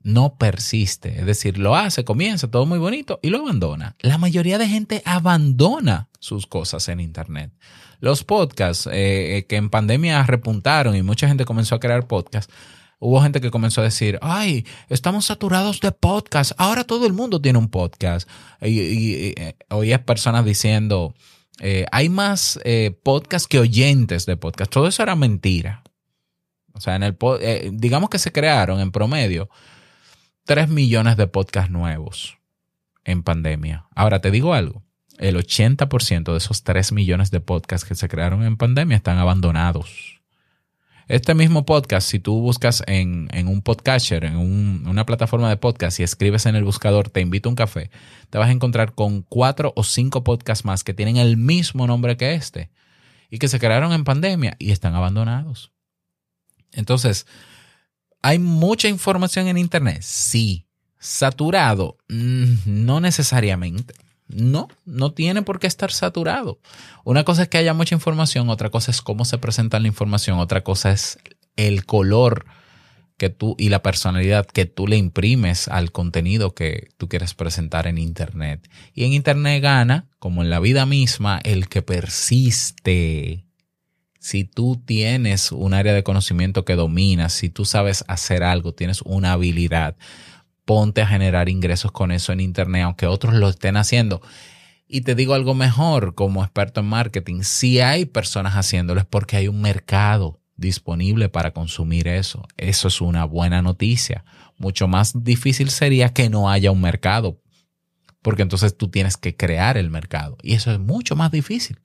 No 0.00 0.36
persiste. 0.36 1.20
Es 1.20 1.26
decir, 1.26 1.58
lo 1.58 1.76
hace, 1.76 2.04
comienza 2.04 2.50
todo 2.50 2.66
muy 2.66 2.78
bonito 2.78 3.20
y 3.22 3.28
lo 3.28 3.38
abandona. 3.40 3.94
La 4.00 4.18
mayoría 4.18 4.58
de 4.58 4.66
gente 4.66 5.02
abandona 5.04 6.08
sus 6.18 6.46
cosas 6.46 6.88
en 6.88 6.98
Internet. 6.98 7.52
Los 8.00 8.24
podcasts 8.24 8.88
eh, 8.88 9.36
eh, 9.36 9.46
que 9.46 9.56
en 9.56 9.70
pandemia 9.70 10.24
repuntaron 10.24 10.96
y 10.96 11.02
mucha 11.02 11.28
gente 11.28 11.44
comenzó 11.44 11.76
a 11.76 11.80
crear 11.80 12.08
podcasts 12.08 12.52
hubo 13.02 13.20
gente 13.20 13.40
que 13.40 13.50
comenzó 13.50 13.80
a 13.80 13.84
decir, 13.84 14.18
ay, 14.22 14.64
estamos 14.88 15.24
saturados 15.26 15.80
de 15.80 15.90
podcast, 15.90 16.52
ahora 16.56 16.84
todo 16.84 17.04
el 17.04 17.12
mundo 17.12 17.40
tiene 17.42 17.58
un 17.58 17.68
podcast. 17.68 18.28
Y, 18.60 18.80
y, 18.80 19.34
eh, 19.36 19.98
personas 19.98 20.44
diciendo, 20.44 21.12
eh, 21.58 21.84
hay 21.90 22.08
más 22.08 22.60
eh, 22.64 22.96
podcasts 23.02 23.48
que 23.48 23.58
oyentes 23.58 24.24
de 24.24 24.36
podcast. 24.36 24.70
Todo 24.70 24.86
eso 24.86 25.02
era 25.02 25.16
mentira. 25.16 25.82
O 26.74 26.80
sea, 26.80 26.94
en 26.94 27.02
el 27.02 27.16
digamos 27.72 28.08
que 28.08 28.20
se 28.20 28.32
crearon 28.32 28.80
en 28.80 28.92
promedio 28.92 29.50
3 30.44 30.68
millones 30.68 31.16
de 31.16 31.26
podcasts 31.26 31.72
nuevos 31.72 32.38
en 33.04 33.24
pandemia. 33.24 33.86
Ahora 33.96 34.20
te 34.20 34.30
digo 34.30 34.54
algo. 34.54 34.84
el 35.18 35.36
80% 35.36 36.32
de 36.32 36.38
esos 36.38 36.62
3 36.62 36.92
millones 36.92 37.30
de 37.30 37.40
podcasts 37.40 37.86
que 37.86 37.94
se 37.94 38.08
crearon 38.08 38.44
en 38.44 38.56
pandemia 38.56 38.96
están 38.96 39.18
abandonados. 39.18 40.21
Este 41.08 41.34
mismo 41.34 41.66
podcast, 41.66 42.08
si 42.08 42.20
tú 42.20 42.40
buscas 42.40 42.82
en, 42.86 43.28
un 43.48 43.62
podcatcher, 43.62 44.24
en 44.24 44.36
una 44.36 45.04
plataforma 45.04 45.48
de 45.48 45.56
podcast 45.56 45.98
y 45.98 46.04
escribes 46.04 46.46
en 46.46 46.54
el 46.54 46.64
buscador 46.64 47.10
Te 47.10 47.20
invito 47.20 47.48
a 47.48 47.50
un 47.50 47.56
café, 47.56 47.90
te 48.30 48.38
vas 48.38 48.48
a 48.48 48.52
encontrar 48.52 48.94
con 48.94 49.22
cuatro 49.22 49.72
o 49.74 49.82
cinco 49.82 50.22
podcasts 50.22 50.64
más 50.64 50.84
que 50.84 50.94
tienen 50.94 51.16
el 51.16 51.36
mismo 51.36 51.86
nombre 51.86 52.16
que 52.16 52.34
este 52.34 52.70
y 53.30 53.38
que 53.38 53.48
se 53.48 53.58
crearon 53.58 53.92
en 53.92 54.04
pandemia 54.04 54.56
y 54.58 54.70
están 54.70 54.94
abandonados. 54.94 55.72
Entonces, 56.70 57.26
¿hay 58.22 58.38
mucha 58.38 58.88
información 58.88 59.48
en 59.48 59.58
Internet? 59.58 60.02
Sí. 60.02 60.66
¿Saturado? 60.98 61.98
Mm, 62.08 62.54
no 62.66 63.00
necesariamente. 63.00 63.94
No, 64.32 64.68
no 64.84 65.12
tiene 65.12 65.42
por 65.42 65.58
qué 65.58 65.66
estar 65.66 65.92
saturado. 65.92 66.58
Una 67.04 67.24
cosa 67.24 67.42
es 67.42 67.48
que 67.48 67.58
haya 67.58 67.74
mucha 67.74 67.94
información, 67.94 68.48
otra 68.48 68.70
cosa 68.70 68.90
es 68.90 69.02
cómo 69.02 69.24
se 69.24 69.38
presenta 69.38 69.80
la 69.80 69.88
información, 69.88 70.38
otra 70.38 70.62
cosa 70.62 70.92
es 70.92 71.18
el 71.56 71.84
color 71.84 72.46
que 73.16 73.30
tú 73.30 73.54
y 73.58 73.68
la 73.68 73.82
personalidad 73.82 74.46
que 74.46 74.66
tú 74.66 74.86
le 74.88 74.96
imprimes 74.96 75.68
al 75.68 75.92
contenido 75.92 76.54
que 76.54 76.88
tú 76.96 77.08
quieres 77.08 77.34
presentar 77.34 77.86
en 77.86 77.98
Internet. 77.98 78.68
Y 78.94 79.04
en 79.04 79.12
Internet 79.12 79.62
gana, 79.62 80.08
como 80.18 80.42
en 80.42 80.50
la 80.50 80.58
vida 80.58 80.86
misma, 80.86 81.38
el 81.44 81.68
que 81.68 81.82
persiste. 81.82 83.44
Si 84.18 84.44
tú 84.44 84.82
tienes 84.84 85.52
un 85.52 85.74
área 85.74 85.94
de 85.94 86.02
conocimiento 86.02 86.64
que 86.64 86.74
dominas, 86.74 87.32
si 87.32 87.48
tú 87.48 87.64
sabes 87.64 88.04
hacer 88.08 88.42
algo, 88.42 88.72
tienes 88.72 89.02
una 89.02 89.32
habilidad, 89.32 89.96
ponte 90.64 91.02
a 91.02 91.06
generar 91.06 91.48
ingresos 91.48 91.92
con 91.92 92.12
eso 92.12 92.32
en 92.32 92.40
Internet, 92.40 92.84
aunque 92.84 93.06
otros 93.06 93.34
lo 93.34 93.48
estén 93.48 93.76
haciendo. 93.76 94.22
Y 94.86 95.02
te 95.02 95.14
digo 95.14 95.34
algo 95.34 95.54
mejor, 95.54 96.14
como 96.14 96.44
experto 96.44 96.80
en 96.80 96.86
marketing, 96.86 97.42
si 97.42 97.80
hay 97.80 98.04
personas 98.04 98.54
haciéndolo 98.54 99.00
es 99.00 99.06
porque 99.06 99.36
hay 99.36 99.48
un 99.48 99.60
mercado 99.60 100.40
disponible 100.56 101.28
para 101.28 101.52
consumir 101.52 102.08
eso. 102.08 102.46
Eso 102.56 102.88
es 102.88 103.00
una 103.00 103.24
buena 103.24 103.62
noticia. 103.62 104.24
Mucho 104.58 104.88
más 104.88 105.24
difícil 105.24 105.70
sería 105.70 106.10
que 106.10 106.28
no 106.28 106.50
haya 106.50 106.70
un 106.70 106.80
mercado, 106.80 107.40
porque 108.22 108.42
entonces 108.42 108.76
tú 108.76 108.88
tienes 108.88 109.16
que 109.16 109.36
crear 109.36 109.76
el 109.76 109.90
mercado 109.90 110.36
y 110.42 110.54
eso 110.54 110.70
es 110.70 110.78
mucho 110.78 111.16
más 111.16 111.30
difícil. 111.30 111.80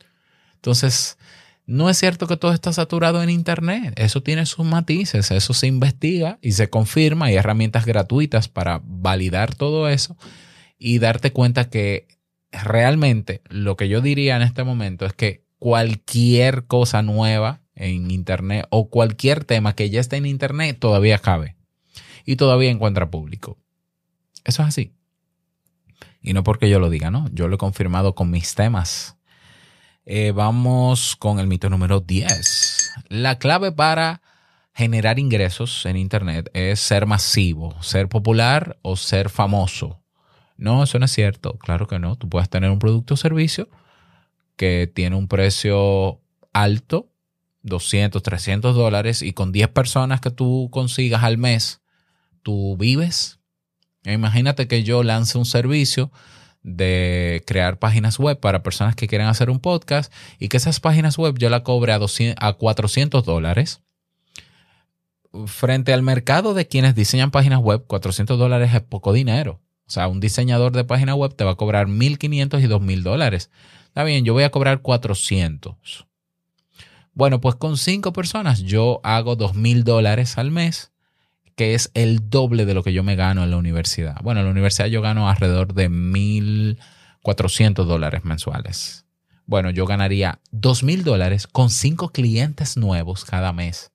Entonces, 0.55 1.17
no 1.67 1.89
es 1.89 1.97
cierto 1.97 2.27
que 2.27 2.37
todo 2.37 2.53
está 2.53 2.71
saturado 2.71 3.21
en 3.21 3.29
Internet. 3.29 3.93
Eso 3.97 4.23
tiene 4.23 4.45
sus 4.45 4.65
matices, 4.65 5.31
eso 5.31 5.53
se 5.53 5.67
investiga 5.67 6.39
y 6.41 6.53
se 6.53 6.69
confirma. 6.69 7.25
Hay 7.25 7.35
herramientas 7.35 7.85
gratuitas 7.85 8.47
para 8.47 8.81
validar 8.85 9.53
todo 9.53 9.89
eso 9.89 10.15
y 10.79 10.99
darte 10.99 11.33
cuenta 11.33 11.69
que 11.69 12.07
realmente 12.53 13.41
lo 13.49 13.75
que 13.75 13.89
yo 13.89 13.99
diría 13.99 14.37
en 14.37 14.43
este 14.43 14.63
momento 14.63 15.05
es 15.05 15.11
que 15.11 15.43
cualquier 15.59 16.67
cosa 16.67 17.01
nueva 17.01 17.61
en 17.75 18.11
Internet 18.11 18.65
o 18.69 18.89
cualquier 18.89 19.43
tema 19.43 19.75
que 19.75 19.89
ya 19.89 19.99
esté 19.99 20.15
en 20.15 20.25
Internet 20.25 20.79
todavía 20.79 21.19
cabe 21.19 21.57
y 22.23 22.37
todavía 22.37 22.71
encuentra 22.71 23.11
público. 23.11 23.57
Eso 24.45 24.61
es 24.61 24.69
así. 24.69 24.93
Y 26.21 26.31
no 26.31 26.43
porque 26.43 26.69
yo 26.69 26.79
lo 26.79 26.89
diga, 26.89 27.11
¿no? 27.11 27.29
Yo 27.33 27.49
lo 27.49 27.55
he 27.55 27.59
confirmado 27.59 28.15
con 28.15 28.31
mis 28.31 28.55
temas 28.55 29.16
eh, 30.09 30.31
vamos 30.31 31.17
con 31.17 31.37
el 31.39 31.47
mito 31.47 31.69
número 31.69 31.99
10. 31.99 32.93
La 33.09 33.39
clave 33.39 33.73
para 33.73 34.21
generar 34.73 35.19
ingresos 35.19 35.85
en 35.85 35.97
Internet 35.97 36.49
es 36.53 36.79
ser 36.79 37.05
masivo, 37.05 37.75
ser 37.83 38.07
popular 38.07 38.77
o 38.83 38.95
ser 38.95 39.29
famoso. 39.29 40.01
No, 40.55 40.83
eso 40.83 40.97
no 40.97 41.05
es 41.05 41.11
cierto. 41.11 41.57
Claro 41.57 41.87
que 41.87 41.99
no. 41.99 42.15
Tú 42.15 42.29
puedes 42.29 42.49
tener 42.49 42.69
un 42.69 42.79
producto 42.79 43.15
o 43.15 43.17
servicio 43.17 43.67
que 44.55 44.89
tiene 44.91 45.17
un 45.17 45.27
precio 45.27 46.21
alto, 46.53 47.11
200, 47.63 48.23
300 48.23 48.75
dólares, 48.77 49.21
y 49.21 49.33
con 49.33 49.51
10 49.51 49.67
personas 49.69 50.21
que 50.21 50.31
tú 50.31 50.69
consigas 50.71 51.23
al 51.23 51.37
mes, 51.37 51.81
tú 52.43 52.77
vives. 52.77 53.39
Imagínate 54.05 54.69
que 54.69 54.83
yo 54.83 55.03
lance 55.03 55.37
un 55.37 55.45
servicio 55.45 56.11
de 56.67 57.43
crear 57.47 57.79
páginas 57.79 58.19
web 58.19 58.41
para 58.41 58.61
personas 58.61 58.93
que 58.93 59.07
quieren 59.07 59.27
hacer 59.27 59.49
un 59.49 59.61
podcast 59.61 60.13
y 60.37 60.49
que 60.49 60.57
esas 60.57 60.81
páginas 60.81 61.17
web 61.17 61.37
yo 61.37 61.49
la 61.49 61.63
cobre 61.63 61.93
a, 61.93 61.97
200, 61.97 62.35
a 62.45 62.53
400 62.53 63.23
dólares. 63.23 63.81
Frente 65.45 65.93
al 65.93 66.03
mercado 66.03 66.53
de 66.53 66.67
quienes 66.67 66.93
diseñan 66.93 67.31
páginas 67.31 67.59
web, 67.59 67.85
400 67.87 68.37
dólares 68.37 68.73
es 68.73 68.81
poco 68.81 69.13
dinero. 69.13 69.61
O 69.87 69.91
sea, 69.91 70.09
un 70.09 70.19
diseñador 70.19 70.73
de 70.73 70.83
página 70.83 71.15
web 71.15 71.33
te 71.33 71.45
va 71.45 71.51
a 71.51 71.55
cobrar 71.55 71.87
1.500 71.87 72.61
y 72.61 72.67
2.000 72.67 73.01
dólares. 73.01 73.49
Está 73.85 74.03
bien, 74.03 74.25
yo 74.25 74.33
voy 74.33 74.43
a 74.43 74.51
cobrar 74.51 74.81
400. 74.81 76.05
Bueno, 77.13 77.39
pues 77.39 77.55
con 77.55 77.77
cinco 77.77 78.11
personas 78.11 78.61
yo 78.63 78.99
hago 79.03 79.37
2.000 79.37 79.83
dólares 79.83 80.37
al 80.37 80.51
mes 80.51 80.91
que 81.57 81.73
es 81.73 81.89
el 81.95 82.29
doble 82.29 82.65
de 82.65 82.75
lo 82.75 82.83
que 82.83 82.93
yo 82.93 83.03
me 83.03 83.15
gano 83.15 83.43
en 83.43 83.49
la 83.49 83.57
universidad. 83.57 84.15
Bueno, 84.21 84.41
en 84.41 84.45
la 84.45 84.51
universidad 84.51 84.85
yo 84.85 85.01
gano 85.01 85.27
alrededor 85.27 85.73
de 85.73 85.89
1.400 85.89 87.83
dólares 87.83 88.23
mensuales. 88.23 89.05
Bueno, 89.47 89.71
yo 89.71 89.87
ganaría 89.87 90.39
2.000 90.51 91.01
dólares 91.01 91.47
con 91.47 91.71
cinco 91.71 92.09
clientes 92.09 92.77
nuevos 92.77 93.25
cada 93.25 93.53
mes. 93.53 93.91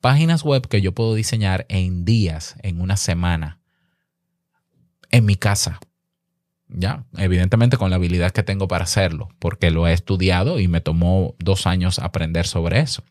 Páginas 0.00 0.42
web 0.42 0.66
que 0.66 0.80
yo 0.80 0.92
puedo 0.92 1.14
diseñar 1.14 1.66
en 1.68 2.04
días, 2.04 2.56
en 2.64 2.80
una 2.80 2.96
semana, 2.96 3.60
en 5.12 5.24
mi 5.24 5.36
casa. 5.36 5.78
Ya, 6.66 7.04
evidentemente 7.16 7.76
con 7.76 7.90
la 7.90 7.96
habilidad 7.96 8.32
que 8.32 8.42
tengo 8.42 8.66
para 8.66 8.84
hacerlo, 8.84 9.28
porque 9.38 9.70
lo 9.70 9.86
he 9.86 9.92
estudiado 9.92 10.58
y 10.58 10.66
me 10.66 10.80
tomó 10.80 11.36
dos 11.38 11.68
años 11.68 12.00
aprender 12.00 12.44
sobre 12.46 12.80
eso. 12.80 13.04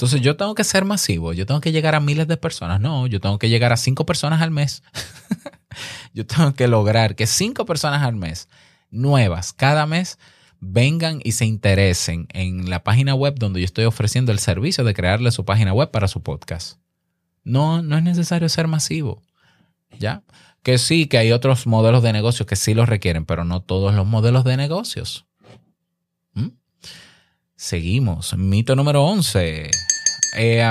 Entonces 0.00 0.22
yo 0.22 0.34
tengo 0.34 0.54
que 0.54 0.64
ser 0.64 0.86
masivo, 0.86 1.34
yo 1.34 1.44
tengo 1.44 1.60
que 1.60 1.72
llegar 1.72 1.94
a 1.94 2.00
miles 2.00 2.26
de 2.26 2.38
personas. 2.38 2.80
No, 2.80 3.06
yo 3.06 3.20
tengo 3.20 3.38
que 3.38 3.50
llegar 3.50 3.70
a 3.70 3.76
cinco 3.76 4.06
personas 4.06 4.40
al 4.40 4.50
mes. 4.50 4.82
yo 6.14 6.26
tengo 6.26 6.54
que 6.54 6.68
lograr 6.68 7.14
que 7.14 7.26
cinco 7.26 7.66
personas 7.66 8.02
al 8.02 8.16
mes, 8.16 8.48
nuevas, 8.90 9.52
cada 9.52 9.84
mes, 9.84 10.18
vengan 10.58 11.20
y 11.22 11.32
se 11.32 11.44
interesen 11.44 12.28
en 12.30 12.70
la 12.70 12.82
página 12.82 13.14
web 13.14 13.34
donde 13.38 13.60
yo 13.60 13.66
estoy 13.66 13.84
ofreciendo 13.84 14.32
el 14.32 14.38
servicio 14.38 14.84
de 14.84 14.94
crearle 14.94 15.32
su 15.32 15.44
página 15.44 15.74
web 15.74 15.90
para 15.90 16.08
su 16.08 16.22
podcast. 16.22 16.78
No, 17.44 17.82
no 17.82 17.98
es 17.98 18.02
necesario 18.02 18.48
ser 18.48 18.68
masivo. 18.68 19.20
¿Ya? 19.98 20.22
Que 20.62 20.78
sí, 20.78 21.08
que 21.08 21.18
hay 21.18 21.30
otros 21.30 21.66
modelos 21.66 22.02
de 22.02 22.14
negocios 22.14 22.46
que 22.46 22.56
sí 22.56 22.72
lo 22.72 22.86
requieren, 22.86 23.26
pero 23.26 23.44
no 23.44 23.60
todos 23.60 23.94
los 23.94 24.06
modelos 24.06 24.44
de 24.44 24.56
negocios. 24.56 25.26
¿Mm? 26.32 26.52
Seguimos. 27.54 28.34
Mito 28.38 28.74
número 28.74 29.04
11. 29.04 29.89
Eh, 30.36 30.64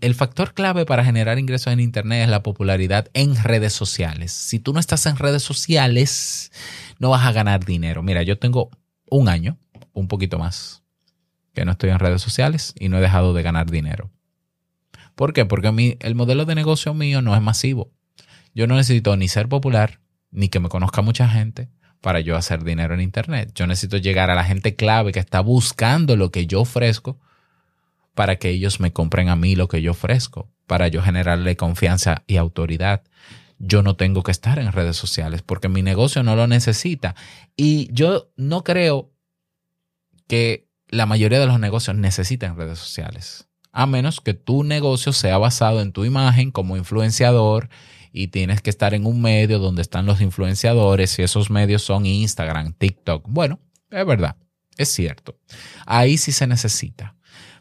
el 0.00 0.14
factor 0.14 0.54
clave 0.54 0.86
para 0.86 1.04
generar 1.04 1.38
ingresos 1.38 1.72
en 1.72 1.80
Internet 1.80 2.24
es 2.24 2.28
la 2.28 2.42
popularidad 2.42 3.08
en 3.14 3.36
redes 3.36 3.72
sociales. 3.72 4.32
Si 4.32 4.58
tú 4.58 4.72
no 4.72 4.80
estás 4.80 5.06
en 5.06 5.16
redes 5.16 5.42
sociales, 5.42 6.52
no 6.98 7.10
vas 7.10 7.24
a 7.26 7.32
ganar 7.32 7.64
dinero. 7.64 8.02
Mira, 8.02 8.22
yo 8.22 8.38
tengo 8.38 8.70
un 9.10 9.28
año, 9.28 9.58
un 9.92 10.08
poquito 10.08 10.38
más, 10.38 10.82
que 11.52 11.64
no 11.64 11.72
estoy 11.72 11.90
en 11.90 11.98
redes 11.98 12.22
sociales 12.22 12.74
y 12.78 12.88
no 12.88 12.98
he 12.98 13.00
dejado 13.00 13.34
de 13.34 13.42
ganar 13.42 13.70
dinero. 13.70 14.10
¿Por 15.14 15.32
qué? 15.32 15.44
Porque 15.44 15.98
el 16.00 16.14
modelo 16.14 16.44
de 16.44 16.54
negocio 16.54 16.94
mío 16.94 17.22
no 17.22 17.34
es 17.34 17.42
masivo. 17.42 17.92
Yo 18.54 18.66
no 18.66 18.76
necesito 18.76 19.16
ni 19.16 19.28
ser 19.28 19.48
popular, 19.48 20.00
ni 20.30 20.48
que 20.48 20.60
me 20.60 20.68
conozca 20.68 21.02
mucha 21.02 21.28
gente 21.28 21.68
para 22.00 22.20
yo 22.20 22.36
hacer 22.36 22.64
dinero 22.64 22.94
en 22.94 23.00
Internet. 23.00 23.52
Yo 23.54 23.66
necesito 23.66 23.96
llegar 23.96 24.30
a 24.30 24.34
la 24.34 24.44
gente 24.44 24.74
clave 24.74 25.12
que 25.12 25.20
está 25.20 25.40
buscando 25.40 26.16
lo 26.16 26.30
que 26.30 26.46
yo 26.46 26.60
ofrezco 26.60 27.18
para 28.14 28.36
que 28.36 28.50
ellos 28.50 28.80
me 28.80 28.92
compren 28.92 29.28
a 29.28 29.36
mí 29.36 29.56
lo 29.56 29.68
que 29.68 29.82
yo 29.82 29.92
ofrezco, 29.92 30.50
para 30.66 30.88
yo 30.88 31.02
generarle 31.02 31.56
confianza 31.56 32.24
y 32.26 32.36
autoridad. 32.36 33.02
Yo 33.58 33.82
no 33.82 33.96
tengo 33.96 34.22
que 34.22 34.32
estar 34.32 34.58
en 34.58 34.72
redes 34.72 34.96
sociales 34.96 35.42
porque 35.42 35.68
mi 35.68 35.82
negocio 35.82 36.22
no 36.22 36.36
lo 36.36 36.46
necesita. 36.46 37.14
Y 37.56 37.92
yo 37.92 38.32
no 38.36 38.64
creo 38.64 39.12
que 40.26 40.68
la 40.88 41.06
mayoría 41.06 41.40
de 41.40 41.46
los 41.46 41.60
negocios 41.60 41.96
necesiten 41.96 42.56
redes 42.56 42.78
sociales, 42.78 43.48
a 43.72 43.86
menos 43.86 44.20
que 44.20 44.34
tu 44.34 44.64
negocio 44.64 45.12
sea 45.12 45.38
basado 45.38 45.80
en 45.80 45.92
tu 45.92 46.04
imagen 46.04 46.50
como 46.50 46.76
influenciador 46.76 47.70
y 48.12 48.28
tienes 48.28 48.60
que 48.60 48.70
estar 48.70 48.92
en 48.92 49.06
un 49.06 49.22
medio 49.22 49.58
donde 49.58 49.80
están 49.80 50.04
los 50.04 50.20
influenciadores 50.20 51.18
y 51.18 51.22
esos 51.22 51.50
medios 51.50 51.82
son 51.82 52.04
Instagram, 52.04 52.74
TikTok. 52.74 53.26
Bueno, 53.28 53.58
es 53.90 54.04
verdad, 54.04 54.36
es 54.76 54.90
cierto. 54.90 55.38
Ahí 55.86 56.18
sí 56.18 56.30
se 56.32 56.46
necesita. 56.46 57.14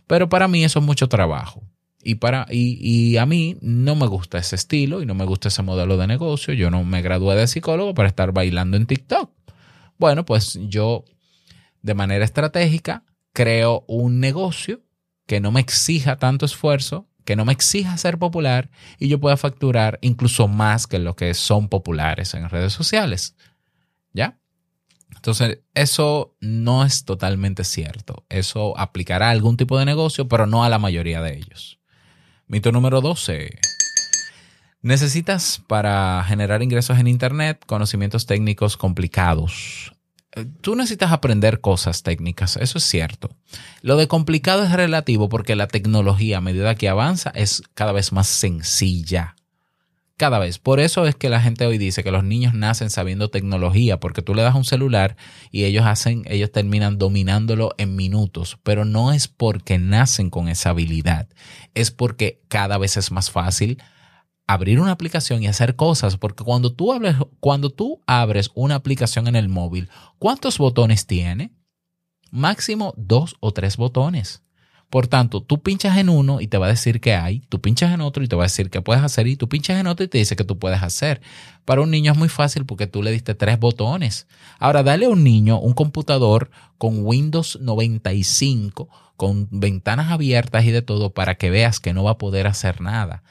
Pero 0.07 0.29
para 0.29 0.47
mí 0.47 0.63
eso 0.63 0.79
es 0.79 0.85
mucho 0.85 1.07
trabajo. 1.07 1.63
Y, 2.03 2.15
para, 2.15 2.47
y, 2.49 3.17
a 3.17 3.25
mí 3.25 3.57
no 3.61 3.95
me 3.95 4.07
gusta 4.07 4.39
ese 4.39 4.55
estilo 4.55 5.01
y 5.01 5.05
no 5.05 5.13
me 5.13 5.25
gusta 5.25 5.49
ese 5.49 5.61
modelo 5.61 5.97
de 5.97 6.07
negocio. 6.07 6.53
Yo 6.53 6.71
no 6.71 6.83
me 6.83 7.01
gradué 7.01 7.35
de 7.35 7.47
psicólogo 7.47 7.93
para 7.93 8.09
estar 8.09 8.31
bailando 8.31 8.75
en 8.75 8.87
TikTok. 8.87 9.31
Bueno, 9.97 10.25
pues 10.25 10.57
yo 10.63 11.05
de 11.83 11.93
manera 11.93 12.25
estratégica 12.25 13.03
creo 13.33 13.85
un 13.87 14.19
negocio 14.19 14.81
que 15.27 15.39
no 15.39 15.51
me 15.51 15.61
exija 15.61 16.17
tanto 16.17 16.45
esfuerzo, 16.45 17.07
que 17.23 17.35
no 17.35 17.45
me 17.45 17.53
exija 17.53 17.95
ser 17.97 18.17
popular 18.17 18.71
y 18.97 19.07
yo 19.07 19.19
pueda 19.19 19.37
facturar 19.37 19.99
incluso 20.01 20.47
más 20.47 20.87
que 20.87 20.99
lo 20.99 21.15
que 21.15 21.33
son 21.35 21.69
populares 21.69 22.33
en 22.33 22.49
redes 22.49 22.73
sociales. 22.73 23.35
¿Ya? 24.11 24.40
Entonces, 25.16 25.59
eso 25.74 26.36
no 26.39 26.84
es 26.84 27.05
totalmente 27.05 27.64
cierto. 27.64 28.26
Eso 28.30 28.78
aplicará 28.78 29.28
a 29.28 29.32
algún 29.32 29.57
tipo 29.57 29.78
de 29.78 29.86
negocio, 29.86 30.28
pero 30.28 30.47
no 30.47 30.64
a 30.64 30.70
la 30.70 30.80
mayoría 30.80 31.22
de 31.22 31.38
ellos. 31.38 31.80
Mito 32.47 32.72
número 32.72 33.01
12. 33.01 33.59
Necesitas 34.82 35.62
para 35.68 36.24
generar 36.28 36.64
ingresos 36.64 36.97
en 36.97 37.07
Internet 37.07 37.64
conocimientos 37.68 38.26
técnicos 38.26 38.78
complicados. 38.78 39.93
Eh, 40.36 40.45
Tú 40.62 40.76
necesitas 40.76 41.12
aprender 41.12 41.62
cosas 41.62 42.01
técnicas, 42.01 42.57
eso 42.57 42.80
es 42.80 42.84
cierto. 42.84 43.30
Lo 43.82 43.95
de 43.95 44.07
complicado 44.07 44.64
es 44.64 44.72
relativo 44.72 45.30
porque 45.30 45.55
la 45.55 45.68
tecnología 45.68 46.39
a 46.39 46.41
medida 46.41 46.76
que 46.76 46.89
avanza 46.89 47.32
es 47.36 47.62
cada 47.76 47.91
vez 47.91 48.12
más 48.12 48.28
sencilla. 48.28 49.36
Cada 50.22 50.38
vez. 50.38 50.59
Por 50.59 50.80
eso 50.80 51.07
es 51.07 51.15
que 51.15 51.30
la 51.30 51.41
gente 51.41 51.65
hoy 51.65 51.80
dice 51.80 52.03
que 52.03 52.11
los 52.11 52.24
niños 52.24 52.53
nacen 52.53 52.91
sabiendo 52.91 53.32
tecnología, 53.32 53.99
porque 53.99 54.22
tú 54.22 54.36
le 54.36 54.43
das 54.43 54.53
un 54.53 54.65
celular 54.65 55.17
y 55.49 55.63
ellos 55.63 55.84
hacen, 55.88 56.22
ellos 56.28 56.51
terminan 56.51 56.99
dominándolo 56.99 57.74
en 57.80 57.95
minutos. 57.95 58.59
Pero 58.61 58.86
no 58.86 59.13
es 59.13 59.28
porque 59.28 59.80
nacen 59.80 60.30
con 60.30 60.47
esa 60.47 60.69
habilidad, 60.69 61.28
es 61.74 61.89
porque 61.89 62.43
cada 62.49 62.78
vez 62.78 62.97
es 62.97 63.11
más 63.11 63.32
fácil 63.32 63.82
abrir 64.45 64.80
una 64.80 64.91
aplicación 64.91 65.41
y 65.41 65.47
hacer 65.47 65.76
cosas, 65.76 66.17
porque 66.17 66.43
cuando 66.43 66.72
tú, 66.72 66.93
abres, 66.93 67.15
cuando 67.39 67.72
tú 67.72 68.03
abres 68.05 68.51
una 68.53 68.76
aplicación 68.76 69.28
en 69.28 69.36
el 69.36 69.49
móvil, 69.49 69.89
¿cuántos 70.19 70.59
botones 70.59 71.07
tiene? 71.07 71.51
Máximo 72.30 72.93
dos 72.95 73.38
o 73.39 73.53
tres 73.53 73.76
botones. 73.76 74.43
Por 74.91 75.07
tanto, 75.07 75.41
tú 75.41 75.61
pinchas 75.61 75.97
en 75.97 76.09
uno 76.09 76.41
y 76.41 76.47
te 76.47 76.57
va 76.57 76.65
a 76.65 76.69
decir 76.69 76.99
que 76.99 77.15
hay, 77.15 77.39
tú 77.47 77.61
pinchas 77.61 77.93
en 77.93 78.01
otro 78.01 78.25
y 78.25 78.27
te 78.27 78.35
va 78.35 78.43
a 78.43 78.47
decir 78.47 78.69
que 78.69 78.81
puedes 78.81 79.01
hacer, 79.01 79.25
y 79.25 79.37
tú 79.37 79.47
pinchas 79.47 79.79
en 79.79 79.87
otro 79.87 80.03
y 80.03 80.09
te 80.09 80.17
dice 80.17 80.35
que 80.35 80.43
tú 80.43 80.59
puedes 80.59 80.83
hacer. 80.83 81.21
Para 81.63 81.79
un 81.79 81.91
niño 81.91 82.11
es 82.11 82.17
muy 82.17 82.27
fácil 82.27 82.65
porque 82.65 82.87
tú 82.87 83.01
le 83.01 83.09
diste 83.09 83.33
tres 83.33 83.57
botones. 83.57 84.27
Ahora, 84.59 84.83
dale 84.83 85.05
a 85.05 85.09
un 85.09 85.23
niño 85.23 85.61
un 85.61 85.71
computador 85.71 86.51
con 86.77 87.05
Windows 87.05 87.57
95, 87.61 88.89
con 89.15 89.47
ventanas 89.49 90.11
abiertas 90.11 90.65
y 90.65 90.71
de 90.71 90.81
todo, 90.81 91.11
para 91.11 91.35
que 91.35 91.49
veas 91.49 91.79
que 91.79 91.93
no 91.93 92.03
va 92.03 92.11
a 92.11 92.17
poder 92.17 92.45
hacer 92.45 92.81
nada. 92.81 93.23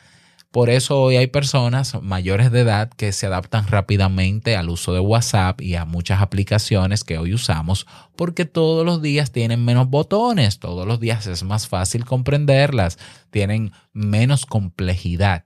Por 0.50 0.68
eso 0.68 1.00
hoy 1.00 1.14
hay 1.14 1.28
personas 1.28 2.02
mayores 2.02 2.50
de 2.50 2.62
edad 2.62 2.90
que 2.90 3.12
se 3.12 3.26
adaptan 3.26 3.68
rápidamente 3.68 4.56
al 4.56 4.68
uso 4.68 4.92
de 4.92 4.98
WhatsApp 4.98 5.60
y 5.60 5.76
a 5.76 5.84
muchas 5.84 6.20
aplicaciones 6.20 7.04
que 7.04 7.18
hoy 7.18 7.34
usamos 7.34 7.86
porque 8.16 8.46
todos 8.46 8.84
los 8.84 9.00
días 9.00 9.30
tienen 9.30 9.64
menos 9.64 9.88
botones, 9.88 10.58
todos 10.58 10.88
los 10.88 10.98
días 10.98 11.28
es 11.28 11.44
más 11.44 11.68
fácil 11.68 12.04
comprenderlas, 12.04 12.98
tienen 13.30 13.70
menos 13.92 14.44
complejidad. 14.44 15.44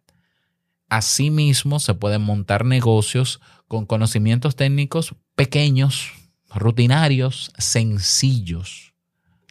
Asimismo, 0.88 1.80
se 1.80 1.92
pueden 1.92 2.22
montar 2.22 2.64
negocios 2.64 3.42
con 3.68 3.84
conocimientos 3.84 4.56
técnicos 4.56 5.14
pequeños, 5.34 6.12
rutinarios, 6.48 7.52
sencillos 7.58 8.93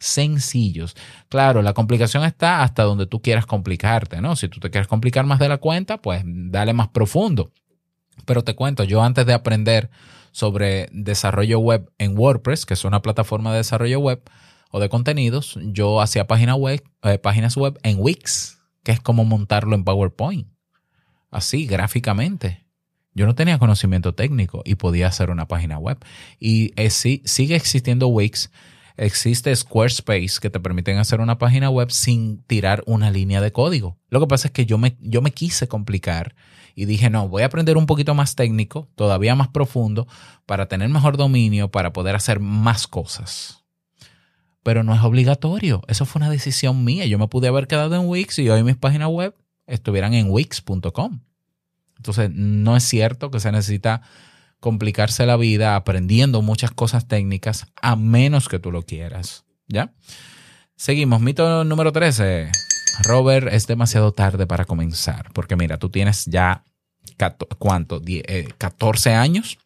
sencillos. 0.04 0.94
Claro, 1.28 1.62
la 1.62 1.72
complicación 1.72 2.24
está 2.24 2.62
hasta 2.62 2.82
donde 2.82 3.06
tú 3.06 3.22
quieras 3.22 3.46
complicarte, 3.46 4.20
¿no? 4.20 4.36
Si 4.36 4.48
tú 4.48 4.60
te 4.60 4.70
quieres 4.70 4.86
complicar 4.86 5.24
más 5.24 5.38
de 5.38 5.48
la 5.48 5.58
cuenta, 5.58 6.00
pues 6.00 6.22
dale 6.24 6.72
más 6.72 6.88
profundo. 6.88 7.52
Pero 8.26 8.44
te 8.44 8.54
cuento, 8.54 8.84
yo 8.84 9.02
antes 9.02 9.26
de 9.26 9.32
aprender 9.32 9.90
sobre 10.30 10.88
desarrollo 10.92 11.58
web 11.58 11.90
en 11.98 12.18
WordPress, 12.18 12.66
que 12.66 12.74
es 12.74 12.84
una 12.84 13.02
plataforma 13.02 13.50
de 13.52 13.58
desarrollo 13.58 14.00
web 14.00 14.22
o 14.70 14.80
de 14.80 14.88
contenidos, 14.88 15.58
yo 15.62 16.00
hacía 16.00 16.26
página 16.26 16.54
web, 16.54 16.82
eh, 17.02 17.18
páginas 17.18 17.56
web 17.56 17.78
en 17.82 17.96
Wix, 17.98 18.58
que 18.82 18.92
es 18.92 19.00
como 19.00 19.24
montarlo 19.24 19.74
en 19.74 19.84
PowerPoint. 19.84 20.48
Así, 21.30 21.66
gráficamente. 21.66 22.64
Yo 23.14 23.26
no 23.26 23.34
tenía 23.34 23.58
conocimiento 23.58 24.14
técnico 24.14 24.62
y 24.64 24.74
podía 24.74 25.06
hacer 25.06 25.30
una 25.30 25.46
página 25.46 25.78
web. 25.78 25.98
Y 26.40 26.72
eh, 26.76 26.90
sí, 26.90 27.22
sigue 27.24 27.54
existiendo 27.54 28.08
Wix 28.08 28.50
existe 28.96 29.54
Squarespace 29.54 30.38
que 30.40 30.50
te 30.50 30.60
permiten 30.60 30.98
hacer 30.98 31.20
una 31.20 31.38
página 31.38 31.70
web 31.70 31.90
sin 31.90 32.42
tirar 32.42 32.82
una 32.86 33.10
línea 33.10 33.40
de 33.40 33.52
código. 33.52 33.98
Lo 34.08 34.20
que 34.20 34.26
pasa 34.26 34.48
es 34.48 34.52
que 34.52 34.66
yo 34.66 34.78
me, 34.78 34.96
yo 35.00 35.22
me 35.22 35.32
quise 35.32 35.68
complicar 35.68 36.34
y 36.74 36.86
dije, 36.86 37.10
no, 37.10 37.28
voy 37.28 37.42
a 37.42 37.46
aprender 37.46 37.76
un 37.76 37.86
poquito 37.86 38.14
más 38.14 38.34
técnico, 38.34 38.88
todavía 38.96 39.34
más 39.34 39.48
profundo, 39.48 40.06
para 40.46 40.66
tener 40.66 40.88
mejor 40.88 41.16
dominio, 41.16 41.70
para 41.70 41.92
poder 41.92 42.16
hacer 42.16 42.40
más 42.40 42.86
cosas. 42.86 43.64
Pero 44.62 44.82
no 44.82 44.94
es 44.94 45.02
obligatorio. 45.02 45.82
Eso 45.88 46.06
fue 46.06 46.20
una 46.20 46.30
decisión 46.30 46.84
mía. 46.84 47.06
Yo 47.06 47.18
me 47.18 47.28
pude 47.28 47.48
haber 47.48 47.66
quedado 47.66 47.94
en 47.94 48.08
Wix 48.08 48.38
y 48.38 48.48
hoy 48.48 48.62
mis 48.62 48.76
páginas 48.76 49.08
web 49.08 49.34
estuvieran 49.66 50.14
en 50.14 50.30
wix.com. 50.30 51.20
Entonces, 51.96 52.30
no 52.32 52.76
es 52.76 52.84
cierto 52.84 53.30
que 53.30 53.40
se 53.40 53.52
necesita 53.52 54.02
complicarse 54.64 55.26
la 55.26 55.36
vida 55.36 55.76
aprendiendo 55.76 56.40
muchas 56.40 56.70
cosas 56.70 57.06
técnicas 57.06 57.66
a 57.82 57.96
menos 57.96 58.48
que 58.48 58.58
tú 58.58 58.72
lo 58.72 58.80
quieras. 58.80 59.44
¿Ya? 59.68 59.92
Seguimos. 60.74 61.20
Mito 61.20 61.64
número 61.64 61.92
13. 61.92 62.50
Robert, 63.02 63.48
es 63.52 63.66
demasiado 63.66 64.12
tarde 64.12 64.46
para 64.46 64.64
comenzar. 64.64 65.30
Porque 65.34 65.54
mira, 65.54 65.76
tú 65.76 65.90
tienes 65.90 66.24
ya, 66.24 66.64
¿cuánto? 67.58 68.00
14 68.56 69.10
eh, 69.10 69.14
años 69.14 69.58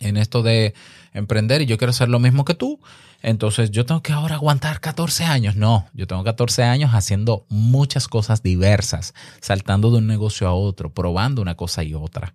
en 0.00 0.16
esto 0.16 0.42
de 0.42 0.74
emprender 1.12 1.62
y 1.62 1.66
yo 1.66 1.78
quiero 1.78 1.90
hacer 1.90 2.08
lo 2.08 2.18
mismo 2.18 2.44
que 2.44 2.54
tú. 2.54 2.80
Entonces 3.22 3.70
yo 3.70 3.86
tengo 3.86 4.02
que 4.02 4.12
ahora 4.12 4.34
aguantar 4.34 4.80
14 4.80 5.22
años. 5.22 5.54
No, 5.54 5.86
yo 5.92 6.08
tengo 6.08 6.24
14 6.24 6.64
años 6.64 6.90
haciendo 6.94 7.46
muchas 7.48 8.08
cosas 8.08 8.42
diversas, 8.42 9.14
saltando 9.40 9.92
de 9.92 9.98
un 9.98 10.08
negocio 10.08 10.48
a 10.48 10.52
otro, 10.52 10.92
probando 10.92 11.42
una 11.42 11.54
cosa 11.54 11.84
y 11.84 11.94
otra. 11.94 12.34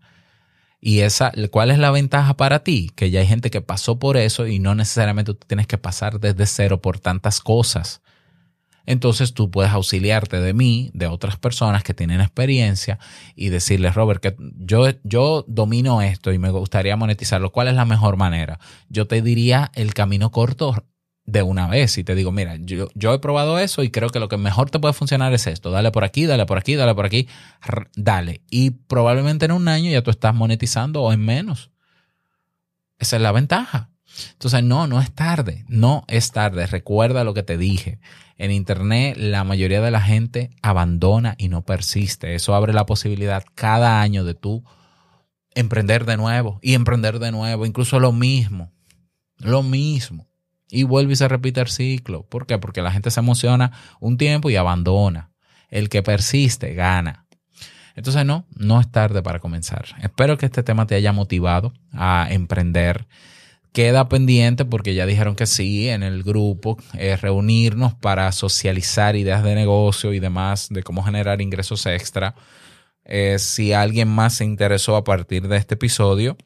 Y 0.84 1.02
esa, 1.02 1.32
¿cuál 1.52 1.70
es 1.70 1.78
la 1.78 1.92
ventaja 1.92 2.36
para 2.36 2.64
ti? 2.64 2.92
Que 2.96 3.12
ya 3.12 3.20
hay 3.20 3.28
gente 3.28 3.52
que 3.52 3.62
pasó 3.62 4.00
por 4.00 4.18
eso 4.18 4.48
y 4.48 4.58
no 4.58 4.74
necesariamente 4.74 5.36
tú 5.36 5.46
tienes 5.46 5.68
que 5.68 5.78
pasar 5.78 6.20
desde 6.20 6.48
cero 6.48 6.82
por 6.82 7.00
tantas 7.00 7.40
cosas. 7.40 8.02
Entonces 8.88 9.36
tú 9.36 9.52
puedes 9.52 9.72
auxiliarte 9.72 10.42
de 10.42 10.54
mí, 10.56 10.90
de 10.96 11.06
otras 11.06 11.38
personas 11.38 11.84
que 11.84 11.94
tienen 11.94 12.20
experiencia 12.20 12.98
y 13.36 13.50
decirles, 13.50 13.94
Robert, 13.94 14.22
que 14.22 14.36
yo, 14.58 14.88
yo 15.04 15.46
domino 15.48 16.02
esto 16.02 16.34
y 16.34 16.40
me 16.40 16.50
gustaría 16.50 16.98
monetizarlo. 16.98 17.52
¿Cuál 17.52 17.68
es 17.68 17.76
la 17.76 17.86
mejor 17.86 18.18
manera? 18.18 18.60
Yo 18.90 19.06
te 19.06 19.22
diría 19.22 19.72
el 19.76 19.94
camino 19.94 20.32
corto 20.32 20.84
de 21.32 21.44
una 21.44 21.68
vez 21.68 21.98
y 21.98 22.04
te 22.04 22.14
digo, 22.14 22.32
mira, 22.32 22.58
yo, 22.58 22.90
yo, 22.94 23.14
he 23.14 23.20
probado 23.20 23.58
eso 23.58 23.84
y 23.84 23.90
creo 23.90 24.10
que 24.10 24.20
lo 24.20 24.28
que 24.28 24.38
mejor 24.38 24.70
te 24.70 24.80
puede 24.80 24.94
funcionar 24.94 25.34
es 25.34 25.48
esto. 25.48 25.72
Dale 25.72 25.92
por 25.92 26.04
aquí, 26.04 26.26
dale 26.26 26.46
por 26.46 26.58
aquí, 26.58 26.76
dale 26.76 26.94
por 26.94 27.06
aquí, 27.06 27.28
dale. 27.96 28.42
Y 28.50 28.72
probablemente 28.72 29.46
en 29.46 29.54
un 29.54 29.68
año 29.68 29.90
ya 29.90 30.02
tú 30.02 30.12
estás 30.12 30.36
monetizando 30.36 31.02
o 31.02 31.14
en 31.14 31.24
menos. 31.24 31.72
Esa 33.00 33.16
es 33.16 33.22
la 33.22 33.32
ventaja. 33.32 33.90
Entonces, 34.34 34.62
no, 34.64 34.88
no 34.88 35.00
es 35.00 35.14
tarde, 35.14 35.64
no 35.70 36.04
es 36.08 36.32
tarde. 36.32 36.68
Recuerda 36.68 37.24
lo 37.24 37.34
que 37.34 37.44
te 37.44 37.58
dije. 37.58 38.00
En 38.38 38.52
Internet 38.52 39.18
la 39.18 39.44
mayoría 39.44 39.82
de 39.82 39.92
la 39.92 40.02
gente 40.02 40.50
abandona 40.62 41.36
y 41.38 41.48
no 41.48 41.64
persiste. 41.64 42.36
Eso 42.36 42.56
abre 42.56 42.74
la 42.74 42.86
posibilidad 42.86 43.46
cada 43.56 44.02
año 44.02 44.26
de 44.26 44.34
tú 44.34 44.64
emprender 45.54 46.06
de 46.06 46.18
nuevo 46.18 46.60
y 46.62 46.74
emprender 46.74 47.20
de 47.20 47.32
nuevo, 47.32 47.66
incluso 47.66 48.00
lo 48.00 48.12
mismo, 48.12 48.72
lo 49.38 49.64
mismo. 49.64 50.31
Y 50.72 50.84
vuelve 50.84 51.14
y 51.14 51.16
se 51.18 51.28
repite 51.28 51.60
el 51.60 51.68
ciclo. 51.68 52.24
¿Por 52.24 52.48
qué? 52.48 52.58
Porque 52.58 52.82
la 52.82 52.92
gente 52.92 53.12
se 53.12 53.20
emociona 53.20 53.74
un 54.00 54.18
tiempo 54.18 54.50
y 54.50 54.56
abandona. 54.56 55.30
El 55.70 55.90
que 55.90 56.02
persiste 56.02 56.74
gana. 56.74 57.28
Entonces 57.96 58.26
no, 58.26 58.46
no 58.56 58.80
es 58.80 58.90
tarde 58.90 59.22
para 59.22 59.40
comenzar. 59.40 59.86
Espero 60.02 60.38
que 60.38 60.46
este 60.46 60.64
tema 60.64 60.88
te 60.88 60.96
haya 60.96 61.12
motivado 61.12 61.74
a 61.92 62.28
emprender. 62.30 63.08
Queda 63.74 64.10
pendiente 64.10 64.66
porque 64.66 64.96
ya 64.96 65.06
dijeron 65.06 65.36
que 65.36 65.46
sí 65.46 65.90
en 65.90 66.04
el 66.04 66.24
grupo, 66.24 66.78
eh, 66.94 67.16
reunirnos 67.16 67.94
para 67.94 68.32
socializar 68.32 69.16
ideas 69.16 69.44
de 69.44 69.56
negocio 69.56 70.14
y 70.14 70.20
demás, 70.20 70.68
de 70.70 70.84
cómo 70.84 71.04
generar 71.04 71.42
ingresos 71.42 71.86
extra. 71.86 72.36
Eh, 73.06 73.40
si 73.40 73.74
alguien 73.74 74.08
más 74.08 74.36
se 74.36 74.46
interesó 74.46 74.96
a 74.96 75.04
partir 75.04 75.48
de 75.48 75.58
este 75.58 75.76
episodio, 75.76 76.38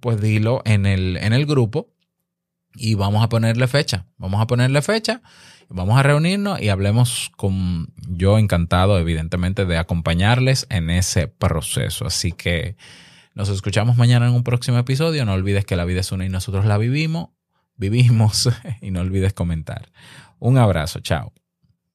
pues 0.00 0.20
dilo 0.20 0.62
en 0.64 0.86
el, 0.86 1.16
en 1.16 1.32
el 1.32 1.46
grupo 1.46 1.91
y 2.74 2.94
vamos 2.94 3.22
a 3.22 3.28
ponerle 3.28 3.68
fecha. 3.68 4.06
Vamos 4.18 4.40
a 4.40 4.46
ponerle 4.46 4.82
fecha, 4.82 5.22
vamos 5.68 5.98
a 5.98 6.02
reunirnos 6.02 6.60
y 6.60 6.68
hablemos 6.68 7.30
con 7.36 7.92
yo 8.08 8.38
encantado, 8.38 8.98
evidentemente, 8.98 9.64
de 9.64 9.78
acompañarles 9.78 10.66
en 10.70 10.90
ese 10.90 11.28
proceso. 11.28 12.06
Así 12.06 12.32
que 12.32 12.76
nos 13.34 13.48
escuchamos 13.48 13.96
mañana 13.96 14.28
en 14.28 14.34
un 14.34 14.44
próximo 14.44 14.78
episodio. 14.78 15.24
No 15.24 15.32
olvides 15.32 15.64
que 15.64 15.76
la 15.76 15.84
vida 15.84 16.00
es 16.00 16.12
una 16.12 16.24
y 16.24 16.28
nosotros 16.28 16.66
la 16.66 16.78
vivimos, 16.78 17.30
vivimos 17.76 18.48
y 18.80 18.90
no 18.90 19.00
olvides 19.00 19.32
comentar. 19.32 19.90
Un 20.38 20.58
abrazo, 20.58 21.00
chao. 21.00 21.32